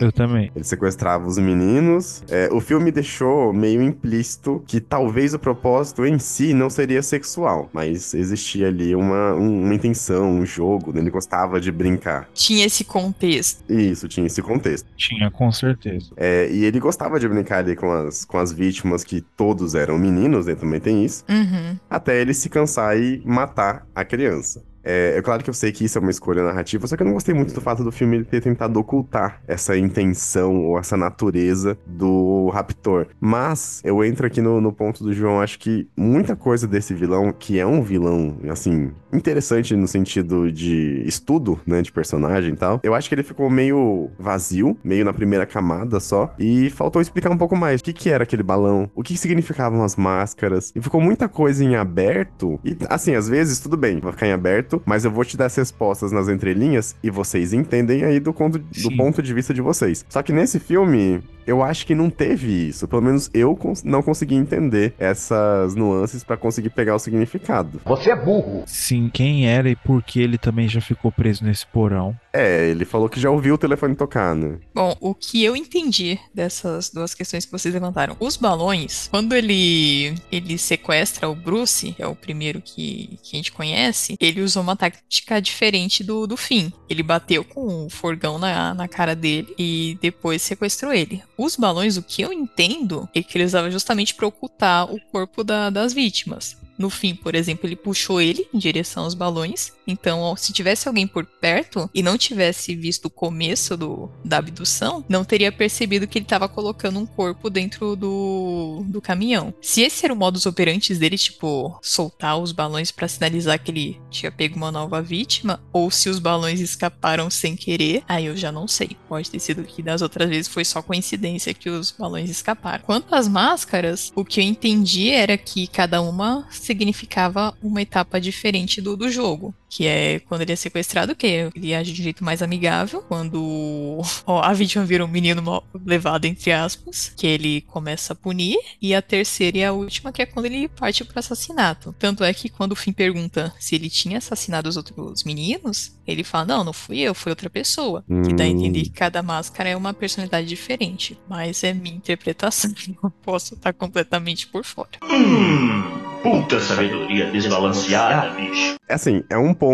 [0.00, 0.50] Eu também.
[0.52, 2.24] Ele sequestrava os meninos.
[2.28, 7.70] É, o filme deixou meio implícito que talvez o propósito em si não seria sexual,
[7.72, 11.00] mas existia ali uma, um- uma intenção, um jogo, né?
[11.00, 12.28] ele gostava de brincar.
[12.34, 13.62] Tinha esse contexto.
[13.72, 14.88] Isso, tinha esse contexto.
[14.96, 16.10] Tinha, com certeza.
[16.16, 19.96] É, e ele gostava de brincar ali com as, com as vítimas, que todos eram
[19.96, 20.56] meninos, né?
[20.56, 21.24] Também tem isso.
[21.28, 21.78] Uhum.
[21.88, 24.64] Até ele se cansar e matar a criança.
[24.84, 27.06] É, é claro que eu sei que isso é uma escolha narrativa, só que eu
[27.06, 31.78] não gostei muito do fato do filme ter tentado ocultar essa intenção ou essa natureza
[31.86, 33.06] do raptor.
[33.20, 37.32] Mas eu entro aqui no, no ponto do João, acho que muita coisa desse vilão,
[37.32, 42.80] que é um vilão, assim, interessante no sentido de estudo, né, de personagem e tal,
[42.82, 47.30] eu acho que ele ficou meio vazio, meio na primeira camada só, e faltou explicar
[47.30, 50.80] um pouco mais o que, que era aquele balão, o que significavam as máscaras, e
[50.80, 54.69] ficou muita coisa em aberto, e assim, às vezes tudo bem, vai ficar em aberto,
[54.84, 58.58] mas eu vou te dar as respostas nas entrelinhas, e vocês entendem aí do, conto,
[58.58, 60.04] do ponto de vista de vocês.
[60.08, 62.86] Só que nesse filme, eu acho que não teve isso.
[62.86, 67.80] Pelo menos eu cons não consegui entender essas nuances para conseguir pegar o significado.
[67.84, 68.62] Você é burro.
[68.66, 72.16] Sim, quem era e por que ele também já ficou preso nesse porão.
[72.32, 74.58] É, ele falou que já ouviu o telefone tocar, né?
[74.72, 78.16] Bom, o que eu entendi dessas duas questões que vocês levantaram.
[78.20, 83.36] Os balões, quando ele ele sequestra o Bruce, que é o primeiro que, que a
[83.36, 86.72] gente conhece, ele usou uma tática diferente do, do fim.
[86.88, 91.22] Ele bateu com o forgão na, na cara dele e depois sequestrou ele.
[91.42, 95.42] Os balões, o que eu entendo, é que ele usava justamente para ocultar o corpo
[95.42, 96.54] da, das vítimas.
[96.76, 99.72] No fim, por exemplo, ele puxou ele em direção aos balões.
[99.90, 105.04] Então, se tivesse alguém por perto e não tivesse visto o começo do, da abdução,
[105.08, 109.52] não teria percebido que ele estava colocando um corpo dentro do, do caminhão.
[109.60, 114.00] Se esse era o modus operandi dele, tipo, soltar os balões para sinalizar que ele
[114.10, 118.52] tinha pego uma nova vítima, ou se os balões escaparam sem querer, aí eu já
[118.52, 118.96] não sei.
[119.08, 122.84] Pode ter sido que das outras vezes foi só coincidência que os balões escaparam.
[122.84, 128.80] Quanto às máscaras, o que eu entendi era que cada uma significava uma etapa diferente
[128.80, 129.54] do, do jogo.
[129.68, 133.02] Que é quando ele é sequestrado, que ele age de jeito mais amigável.
[133.02, 138.16] Quando ó, a vítima vira um menino mal levado, entre aspas, que ele começa a
[138.16, 138.58] punir.
[138.80, 141.94] E a terceira e a última, que é quando ele parte pro assassinato.
[141.98, 146.22] Tanto é que quando o Finn pergunta se ele tinha assassinado os outros meninos, ele
[146.22, 148.04] fala: Não, não fui eu, foi outra pessoa.
[148.08, 148.22] Hum.
[148.22, 151.18] Que dá a entender que cada máscara é uma personalidade diferente.
[151.28, 152.70] Mas é minha interpretação.
[153.02, 154.90] Não posso estar completamente por fora.
[155.02, 155.82] Hum,
[156.22, 158.74] puta sabedoria desbalanceada, bicho.
[158.88, 159.69] Assim, é um ponto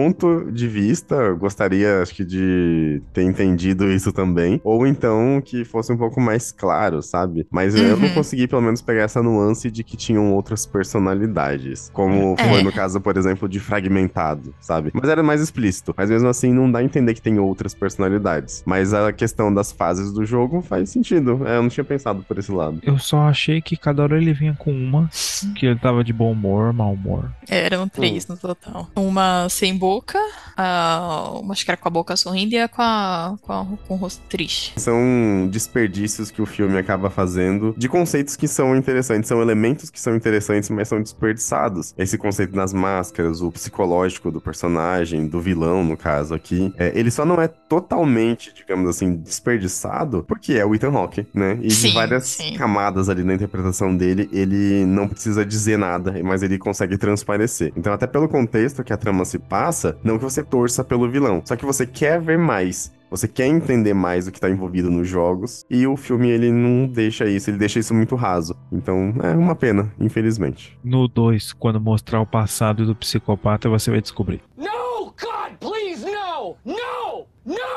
[0.53, 4.61] de vista, eu gostaria, acho que, de ter entendido isso também.
[4.65, 7.47] Ou então que fosse um pouco mais claro, sabe?
[7.51, 7.83] Mas uhum.
[7.83, 11.91] eu não consegui, pelo menos, pegar essa nuance de que tinham outras personalidades.
[11.93, 12.49] Como É.
[12.49, 14.91] foi no caso, por exemplo, de Fragmentado, sabe?
[14.93, 15.95] Mas era mais explícito.
[15.97, 18.63] Mas mesmo assim, não dá a entender que tem outras personalidades.
[18.67, 21.43] Mas a questão das fases do jogo faz sentido.
[21.47, 22.81] É, eu não tinha pensado por esse lado.
[22.83, 25.09] Eu só achei que cada hora ele vinha com uma,
[25.55, 27.31] que ele tava de bom humor, mau humor.
[27.49, 28.89] Eram três no total.
[28.97, 30.19] Uma sem boca,
[30.57, 33.67] a, uma acho que era com a boca sorrindo e a com, a, com, a-
[33.87, 34.73] com o rosto triste.
[34.81, 40.01] São desperdícios que o filme acaba fazendo de conceitos que são interessantes, são elementos que
[40.01, 41.95] são interessantes, mas são desperdiçados.
[41.97, 47.11] Esse conceito das máscaras, o psicológico do personagem, do vilão, no caso aqui, é, ele
[47.11, 51.59] só não é totalmente, digamos assim, desperdiçado porque é o Ethan Hawke, né?
[51.63, 52.55] E Sim, de várias sim.
[52.55, 57.73] camadas ali na interpretação dele, ele não precisa dizer nada, mas ele consegue transparecer.
[57.77, 59.66] Então, até pelo contexto que a trama se passa,
[60.03, 62.95] não que você torça pelo vilão, só que você quer ver mais.
[63.09, 66.89] Você quer entender mais o que tá envolvido nos jogos, e o filme ele não
[66.89, 68.57] deixa isso, ele deixa isso muito raso.
[68.73, 70.77] Então, é uma pena, infelizmente.
[70.83, 74.43] No 2, quando mostrar o passado do psicopata, você vai descobrir.
[74.57, 76.57] No, God, please, no!
[76.65, 77.27] No!
[77.45, 77.76] No!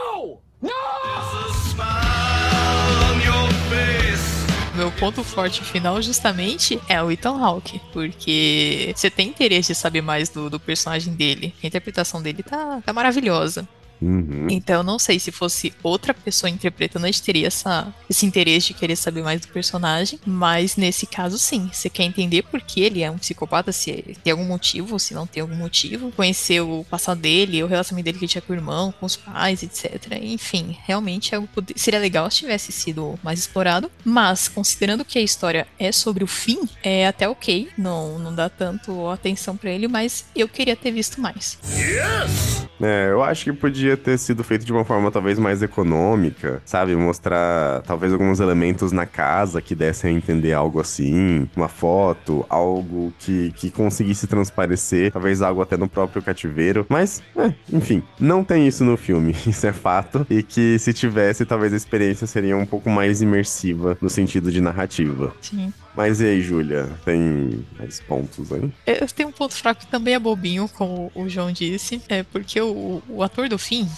[4.99, 7.79] Ponto forte final, justamente, é o Ethan Hawke.
[7.93, 11.53] Porque você tem interesse de saber mais do, do personagem dele.
[11.63, 13.67] A interpretação dele tá, tá maravilhosa.
[14.01, 14.47] Uhum.
[14.49, 18.67] Então, eu não sei se fosse outra pessoa interpretando, a gente teria essa, esse interesse
[18.67, 20.19] de querer saber mais do personagem.
[20.25, 21.69] Mas nesse caso, sim.
[21.71, 25.27] Você quer entender por que ele é um psicopata, se tem algum motivo, se não
[25.27, 26.11] tem algum motivo.
[26.11, 29.15] Conhecer o passado dele, o relacionamento dele que ele tinha com o irmão, com os
[29.15, 30.17] pais, etc.
[30.21, 31.39] Enfim, realmente é
[31.75, 33.91] seria legal se tivesse sido mais explorado.
[34.03, 37.69] Mas, considerando que a história é sobre o fim, é até ok.
[37.77, 41.57] Não, não dá tanto atenção pra ele, mas eu queria ter visto mais.
[42.81, 46.95] É, eu acho que podia ter sido feito de uma forma talvez mais econômica, sabe?
[46.95, 53.13] Mostrar talvez alguns elementos na casa que dessem a entender algo assim, uma foto, algo
[53.19, 56.85] que, que conseguisse transparecer, talvez algo até no próprio cativeiro.
[56.89, 60.25] Mas, é, enfim, não tem isso no filme, isso é fato.
[60.29, 64.61] E que se tivesse, talvez a experiência seria um pouco mais imersiva no sentido de
[64.61, 65.33] narrativa.
[65.41, 65.73] Sim.
[65.95, 66.89] Mas e aí, Júlia?
[67.03, 68.71] Tem mais pontos aí?
[68.85, 72.59] Eu tenho um ponto fraco que também é bobinho, como o João disse, é porque
[72.61, 73.89] o, o ator do fim,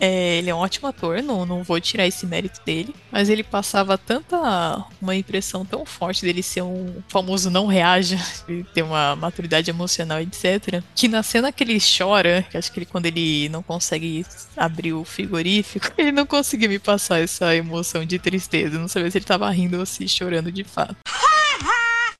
[0.00, 3.42] é, ele é um ótimo ator, não, não vou tirar esse mérito dele, mas ele
[3.42, 9.16] passava tanta uma impressão tão forte dele ser um famoso não reaja, ele ter uma
[9.16, 13.48] maturidade emocional, etc, que na cena que ele chora, que acho que ele quando ele
[13.48, 14.24] não consegue
[14.56, 19.18] abrir o frigorífico, ele não conseguia me passar essa emoção de tristeza, não sabia se
[19.18, 20.96] ele tava rindo ou se chorando de fato.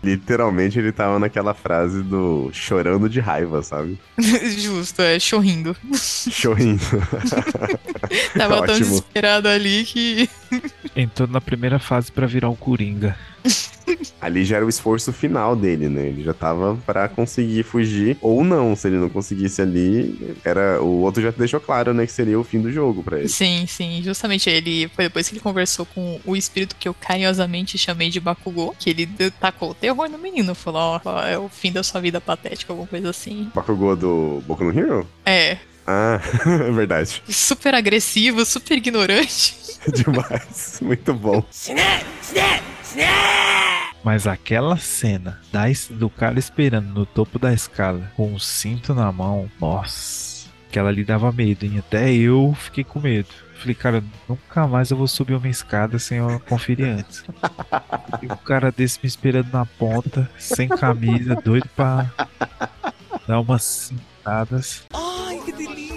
[0.01, 3.99] Literalmente ele tava naquela frase do chorando de raiva, sabe?
[4.17, 5.77] Justo, é chorrindo.
[6.31, 6.81] Chorrindo.
[8.39, 8.79] Tava tão Ótimo.
[8.79, 10.31] desesperado ali que.
[10.95, 13.19] Entrou na primeira fase pra virar o Coringa.
[14.21, 16.09] Ali já era o esforço final dele, né?
[16.09, 18.75] Ele já tava pra conseguir fugir, ou não.
[18.75, 22.45] Se ele não conseguisse ali, era o outro já deixou claro, né, que seria o
[22.45, 23.29] fim do jogo pra ele.
[23.29, 24.03] Sim, sim.
[24.03, 28.19] Justamente ele foi depois que ele conversou com o espírito que eu carinhosamente chamei de
[28.21, 29.07] Bakugou, que ele
[29.41, 30.55] tacou o terror no menino.
[30.55, 33.51] Falou, ó, é o fim da sua vida patética, alguma coisa assim.
[33.55, 35.09] Bakugou do Boku no Hero?
[35.25, 35.59] É.
[35.87, 37.23] Ah, é verdade.
[37.29, 39.57] Super agressivo, super ignorante.
[39.95, 40.81] Demais.
[40.83, 41.43] Muito bom.
[44.03, 49.11] Mas aquela cena da do cara esperando no topo da escada com um cinto na
[49.11, 51.79] mão, nossa, aquela ali dava medo, hein?
[51.79, 53.29] Até eu fiquei com medo.
[53.59, 57.25] Falei, cara, nunca mais eu vou subir uma escada sem eu conferir antes.
[58.23, 62.09] E o cara desse me esperando na ponta, sem camisa, doido pra
[63.27, 64.85] dar umas cintadas.
[64.95, 65.88] Ai, que delícia!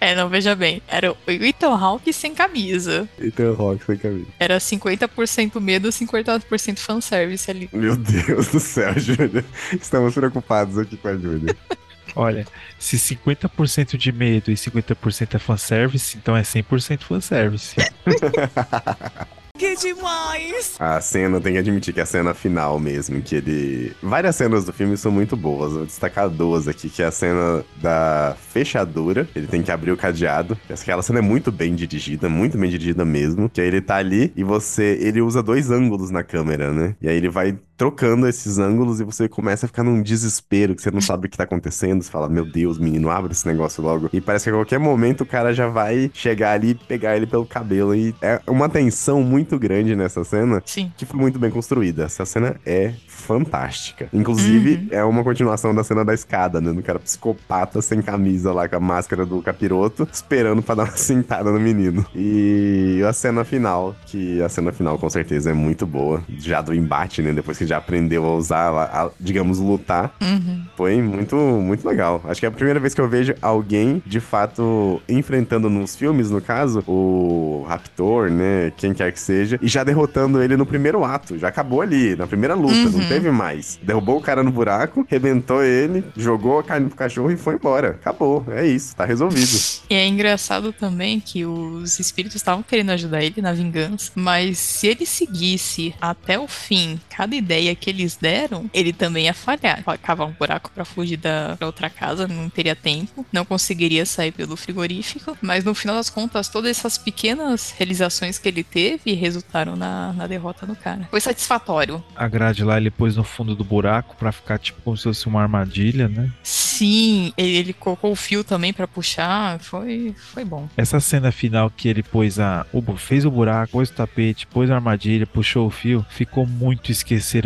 [0.00, 0.82] É, não, veja bem.
[0.88, 3.08] Era o Ethan Hawke sem camisa.
[3.18, 4.26] Então, Rock sem camisa.
[4.38, 7.68] Era 50% medo, 50% fanservice ali.
[7.72, 9.44] Meu Deus do céu, Júlia.
[9.72, 11.56] Estamos preocupados aqui com a Júlia.
[12.14, 12.46] Olha,
[12.78, 17.76] se 50% de medo e 50% é fanservice, então é 100% fanservice.
[19.58, 20.76] Que demais!
[20.78, 23.92] A cena, tem que admitir que é a cena final mesmo, que ele.
[24.02, 25.72] Várias cenas do filme são muito boas.
[25.72, 29.26] Vou destacar duas aqui, que é a cena da fechadura.
[29.34, 30.58] Ele tem que abrir o cadeado.
[30.68, 33.48] Aquela cena é muito bem dirigida, muito bem dirigida mesmo.
[33.48, 34.98] Que aí ele tá ali e você.
[35.00, 36.94] Ele usa dois ângulos na câmera, né?
[37.00, 40.82] E aí ele vai trocando esses ângulos e você começa a ficar num desespero, que
[40.82, 42.02] você não sabe o que tá acontecendo.
[42.02, 44.08] Você fala, meu Deus, menino, abre esse negócio logo.
[44.12, 47.26] E parece que a qualquer momento o cara já vai chegar ali e pegar ele
[47.26, 47.94] pelo cabelo.
[47.94, 50.62] E é uma tensão muito grande nessa cena.
[50.64, 50.92] Sim.
[50.96, 52.04] Que foi muito bem construída.
[52.04, 54.08] Essa cena é fantástica.
[54.12, 56.72] Inclusive, é uma continuação da cena da escada, né?
[56.72, 60.92] Do cara psicopata sem camisa lá, com a máscara do capiroto, esperando pra dar uma
[60.96, 62.06] sentada no menino.
[62.14, 66.22] E a cena final, que a cena final com certeza é muito boa.
[66.38, 67.32] Já do embate, né?
[67.32, 70.14] Depois que já aprendeu a usar, a, a, digamos, lutar.
[70.20, 70.62] Uhum.
[70.76, 72.20] Foi muito, muito legal.
[72.24, 76.30] Acho que é a primeira vez que eu vejo alguém, de fato, enfrentando nos filmes,
[76.30, 78.72] no caso, o Raptor, né?
[78.76, 81.38] Quem quer que seja, e já derrotando ele no primeiro ato.
[81.38, 82.90] Já acabou ali, na primeira luta, Uhum.
[82.98, 83.78] não teve mais.
[83.82, 87.90] Derrubou o cara no buraco, rebentou ele, jogou a carne pro cachorro e foi embora.
[87.90, 88.44] Acabou.
[88.48, 89.46] É isso, tá resolvido.
[89.90, 94.86] E é engraçado também que os espíritos estavam querendo ajudar ele na vingança, mas se
[94.86, 99.82] ele seguisse até o fim cada ideia que eles deram, ele também ia falhar.
[100.02, 104.56] Cavar um buraco pra fugir da outra casa, não teria tempo, não conseguiria sair pelo
[104.56, 110.12] frigorífico, mas no final das contas, todas essas pequenas realizações que ele teve resultaram na,
[110.12, 111.08] na derrota do cara.
[111.10, 112.02] Foi satisfatório.
[112.14, 115.26] A grade lá ele pôs no fundo do buraco pra ficar tipo como se fosse
[115.26, 116.30] uma armadilha, né?
[116.42, 120.68] Sim, ele, ele colocou o fio também pra puxar, foi, foi bom.
[120.76, 122.66] Essa cena final que ele pôs a.
[122.72, 126.92] o fez o buraco, pôs o tapete, pôs a armadilha, puxou o fio, ficou muito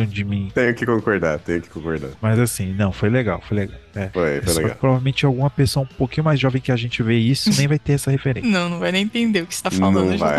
[0.03, 0.51] esqueceram de mim.
[0.55, 2.11] Tenho que concordar, tenho que concordar.
[2.21, 3.79] Mas assim, não, foi legal, foi legal.
[3.95, 4.09] É.
[4.09, 4.77] Foi, foi Só legal.
[4.77, 7.95] provavelmente alguma pessoa um pouquinho mais jovem que a gente vê isso nem vai ter
[7.95, 8.49] essa referência.
[8.51, 10.11] Não, não vai nem entender o que você tá falando.
[10.11, 10.39] Não vai.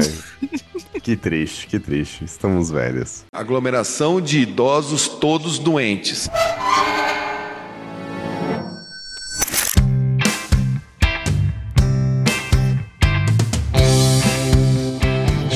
[1.02, 2.24] que triste, que triste.
[2.24, 3.26] Estamos velhos.
[3.34, 6.30] Aglomeração de idosos todos doentes.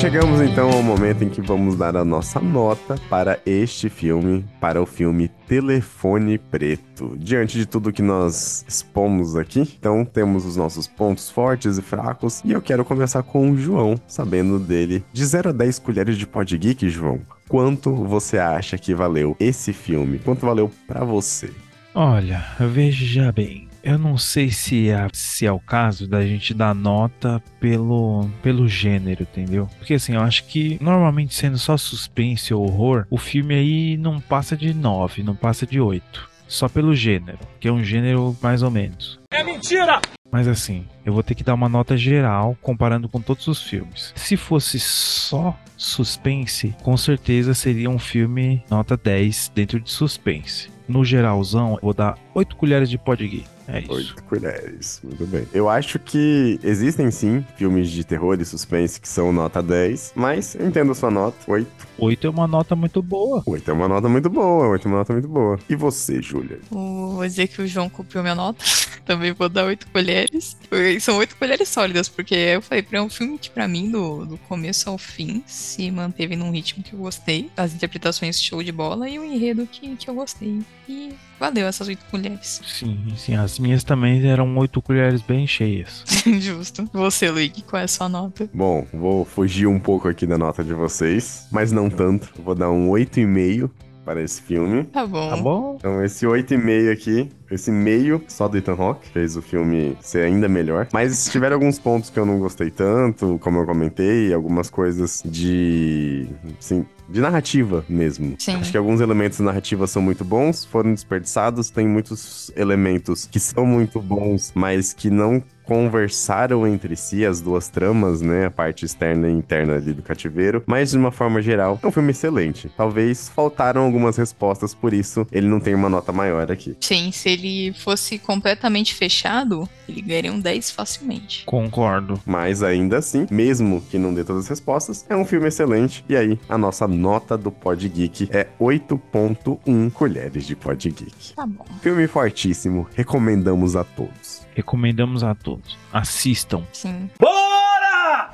[0.06, 4.80] Chegamos então ao momento em que vamos dar a nossa nota para este filme, para
[4.80, 7.18] o filme Telefone Preto.
[7.18, 12.40] Diante de tudo que nós expomos aqui, então temos os nossos pontos fortes e fracos,
[12.46, 15.04] e eu quero começar com o João, sabendo dele.
[15.12, 19.74] De 0 a 10 colheres de pod geek, João, quanto você acha que valeu esse
[19.74, 20.20] filme?
[20.20, 21.50] Quanto valeu pra você?
[21.96, 23.65] Olha, veja bem.
[23.86, 28.68] Eu não sei se é, se é o caso da gente dar nota pelo, pelo
[28.68, 29.70] gênero, entendeu?
[29.78, 34.20] Porque assim, eu acho que normalmente sendo só suspense ou horror, o filme aí não
[34.20, 36.32] passa de 9, não passa de 8.
[36.48, 39.20] Só pelo gênero, que é um gênero mais ou menos.
[39.32, 40.02] É mentira!
[40.32, 44.12] Mas assim, eu vou ter que dar uma nota geral comparando com todos os filmes.
[44.16, 50.72] Se fosse só suspense, com certeza seria um filme nota 10 dentro de suspense.
[50.88, 53.55] No geralzão, eu vou dar 8 colheres de pod geek.
[53.68, 53.92] É isso.
[53.92, 55.48] Oito colheres, muito bem.
[55.54, 60.56] Eu acho que existem sim filmes de terror e suspense que são nota 10, mas
[60.56, 61.68] eu entendo a sua nota, 8.
[61.98, 63.42] 8 é uma nota muito boa.
[63.46, 65.58] 8 é uma nota muito boa, 8 é uma nota muito boa.
[65.70, 66.60] E você, Júlia?
[66.72, 68.64] O- Vou dizer que o João copiou minha nota.
[69.06, 70.58] Também vou dar oito colheres.
[70.68, 74.26] Foi- São oito colheres sólidas, porque eu falei, pra um filme que pra mim, do,
[74.26, 77.50] do começo ao fim, se manteve num ritmo que eu gostei.
[77.56, 80.60] As interpretações show de bola e o enredo que, que eu gostei.
[80.90, 82.62] E valeu essas oito colheres.
[82.66, 83.36] Sim, sim.
[83.36, 86.04] As minhas também eram 8 colheres bem cheias.
[86.40, 86.90] Justo.
[86.94, 88.50] Você, Luigi, qual é a sua nota?
[88.54, 92.30] Bom, vou fugir um pouco aqui da nota de vocês, mas não tanto.
[92.42, 93.70] Vou dar um 8,5
[94.06, 94.84] para esse filme.
[94.86, 95.30] Tá bom.
[95.30, 95.76] Tá bom?
[95.80, 100.48] Então, esse 8,5 aqui, esse meio só do Ethan Hawke, fez o filme ser ainda
[100.48, 100.88] melhor.
[100.94, 106.28] Mas tiveram alguns pontos que eu não gostei tanto, como eu comentei, algumas coisas de.
[106.60, 108.36] Assim, de narrativa mesmo.
[108.40, 108.56] Sim.
[108.56, 111.70] Acho que alguns elementos da narrativa são muito bons, foram desperdiçados.
[111.70, 117.68] Tem muitos elementos que são muito bons, mas que não conversaram entre si as duas
[117.70, 118.46] tramas, né?
[118.46, 120.64] A parte externa e interna ali do cativeiro.
[120.66, 122.72] Mas de uma forma geral, é um filme excelente.
[122.76, 126.76] Talvez faltaram algumas respostas, por isso ele não tem uma nota maior aqui.
[126.80, 131.46] Sim, se ele fosse completamente fechado, ele ganharia um 10 facilmente.
[131.46, 132.20] Concordo.
[132.26, 136.04] Mas ainda assim, mesmo que não dê todas as respostas, é um filme excelente.
[136.08, 141.34] E aí, a nossa nota do Pod Geek é 8.1 colheres de Pod Geek.
[141.36, 141.66] Tá bom.
[141.82, 144.45] Filme fortíssimo, recomendamos a todos.
[144.56, 145.78] Recomendamos a todos.
[145.92, 146.64] Assistam.
[146.72, 147.10] Sim.
[147.20, 148.32] Bora!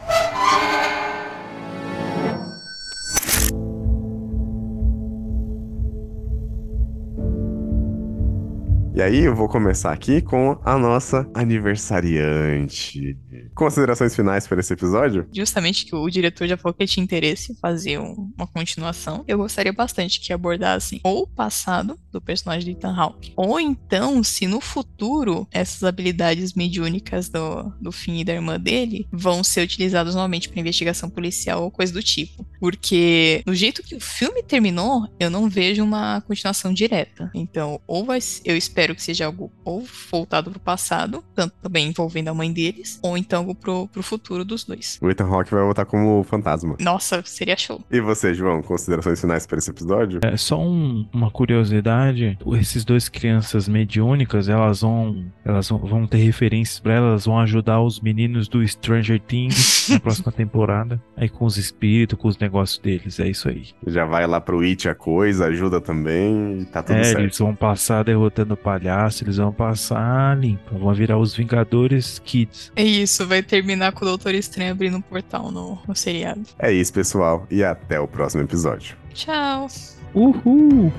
[8.93, 13.17] E aí, eu vou começar aqui com a nossa aniversariante.
[13.55, 15.25] Considerações finais para esse episódio?
[15.33, 19.23] Justamente que o diretor já falou que tinha interesse em fazer um- uma continuação.
[19.29, 24.21] Eu gostaria bastante que abordassem ou o passado do personagem de Ethan Hawke, ou então,
[24.23, 30.15] se no futuro essas habilidades mediúnicas do, do e da irmã dele vão ser utilizadas
[30.15, 32.45] novamente para investigação policial ou coisa do tipo.
[32.59, 37.31] Porque, do jeito que o filme terminou, eu não vejo uma continuação direta.
[37.33, 42.29] Então, ou vai, eu espero que seja algo ou voltado pro passado, tanto também envolvendo
[42.29, 44.97] a mãe deles, ou então algo pro, pro futuro dos dois.
[45.01, 46.75] O Ethan Hawke vai voltar como fantasma.
[46.79, 47.81] Nossa, seria show.
[47.91, 50.19] E você, João, considerações finais para esse episódio?
[50.23, 56.17] É só um- uma curiosidade, esses dois crianças mediúnicas, elas vão, elas vão, vão ter
[56.17, 61.29] referências pra elas, elas vão ajudar os meninos do Stranger Things na próxima temporada, aí
[61.29, 63.67] com os espíritos, com os negócios deles, é isso aí.
[63.87, 67.19] Já vai lá pro It a coisa, ajuda também e tá tudo é, certo.
[67.21, 72.71] eles vão passar derrotando o palhaço, eles vão passar limpo, vão virar os Vingadores Kids.
[72.75, 76.41] É isso, vai terminar com o Doutor Estranho abrindo um portal no, no seriado.
[76.57, 78.95] É isso, pessoal, e até o próximo episódio.
[79.13, 79.67] Tchau.
[80.13, 80.91] Uhul!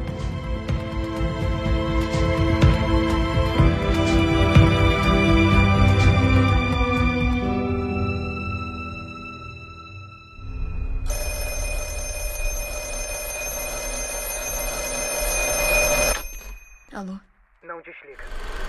[18.02, 18.61] ночлег.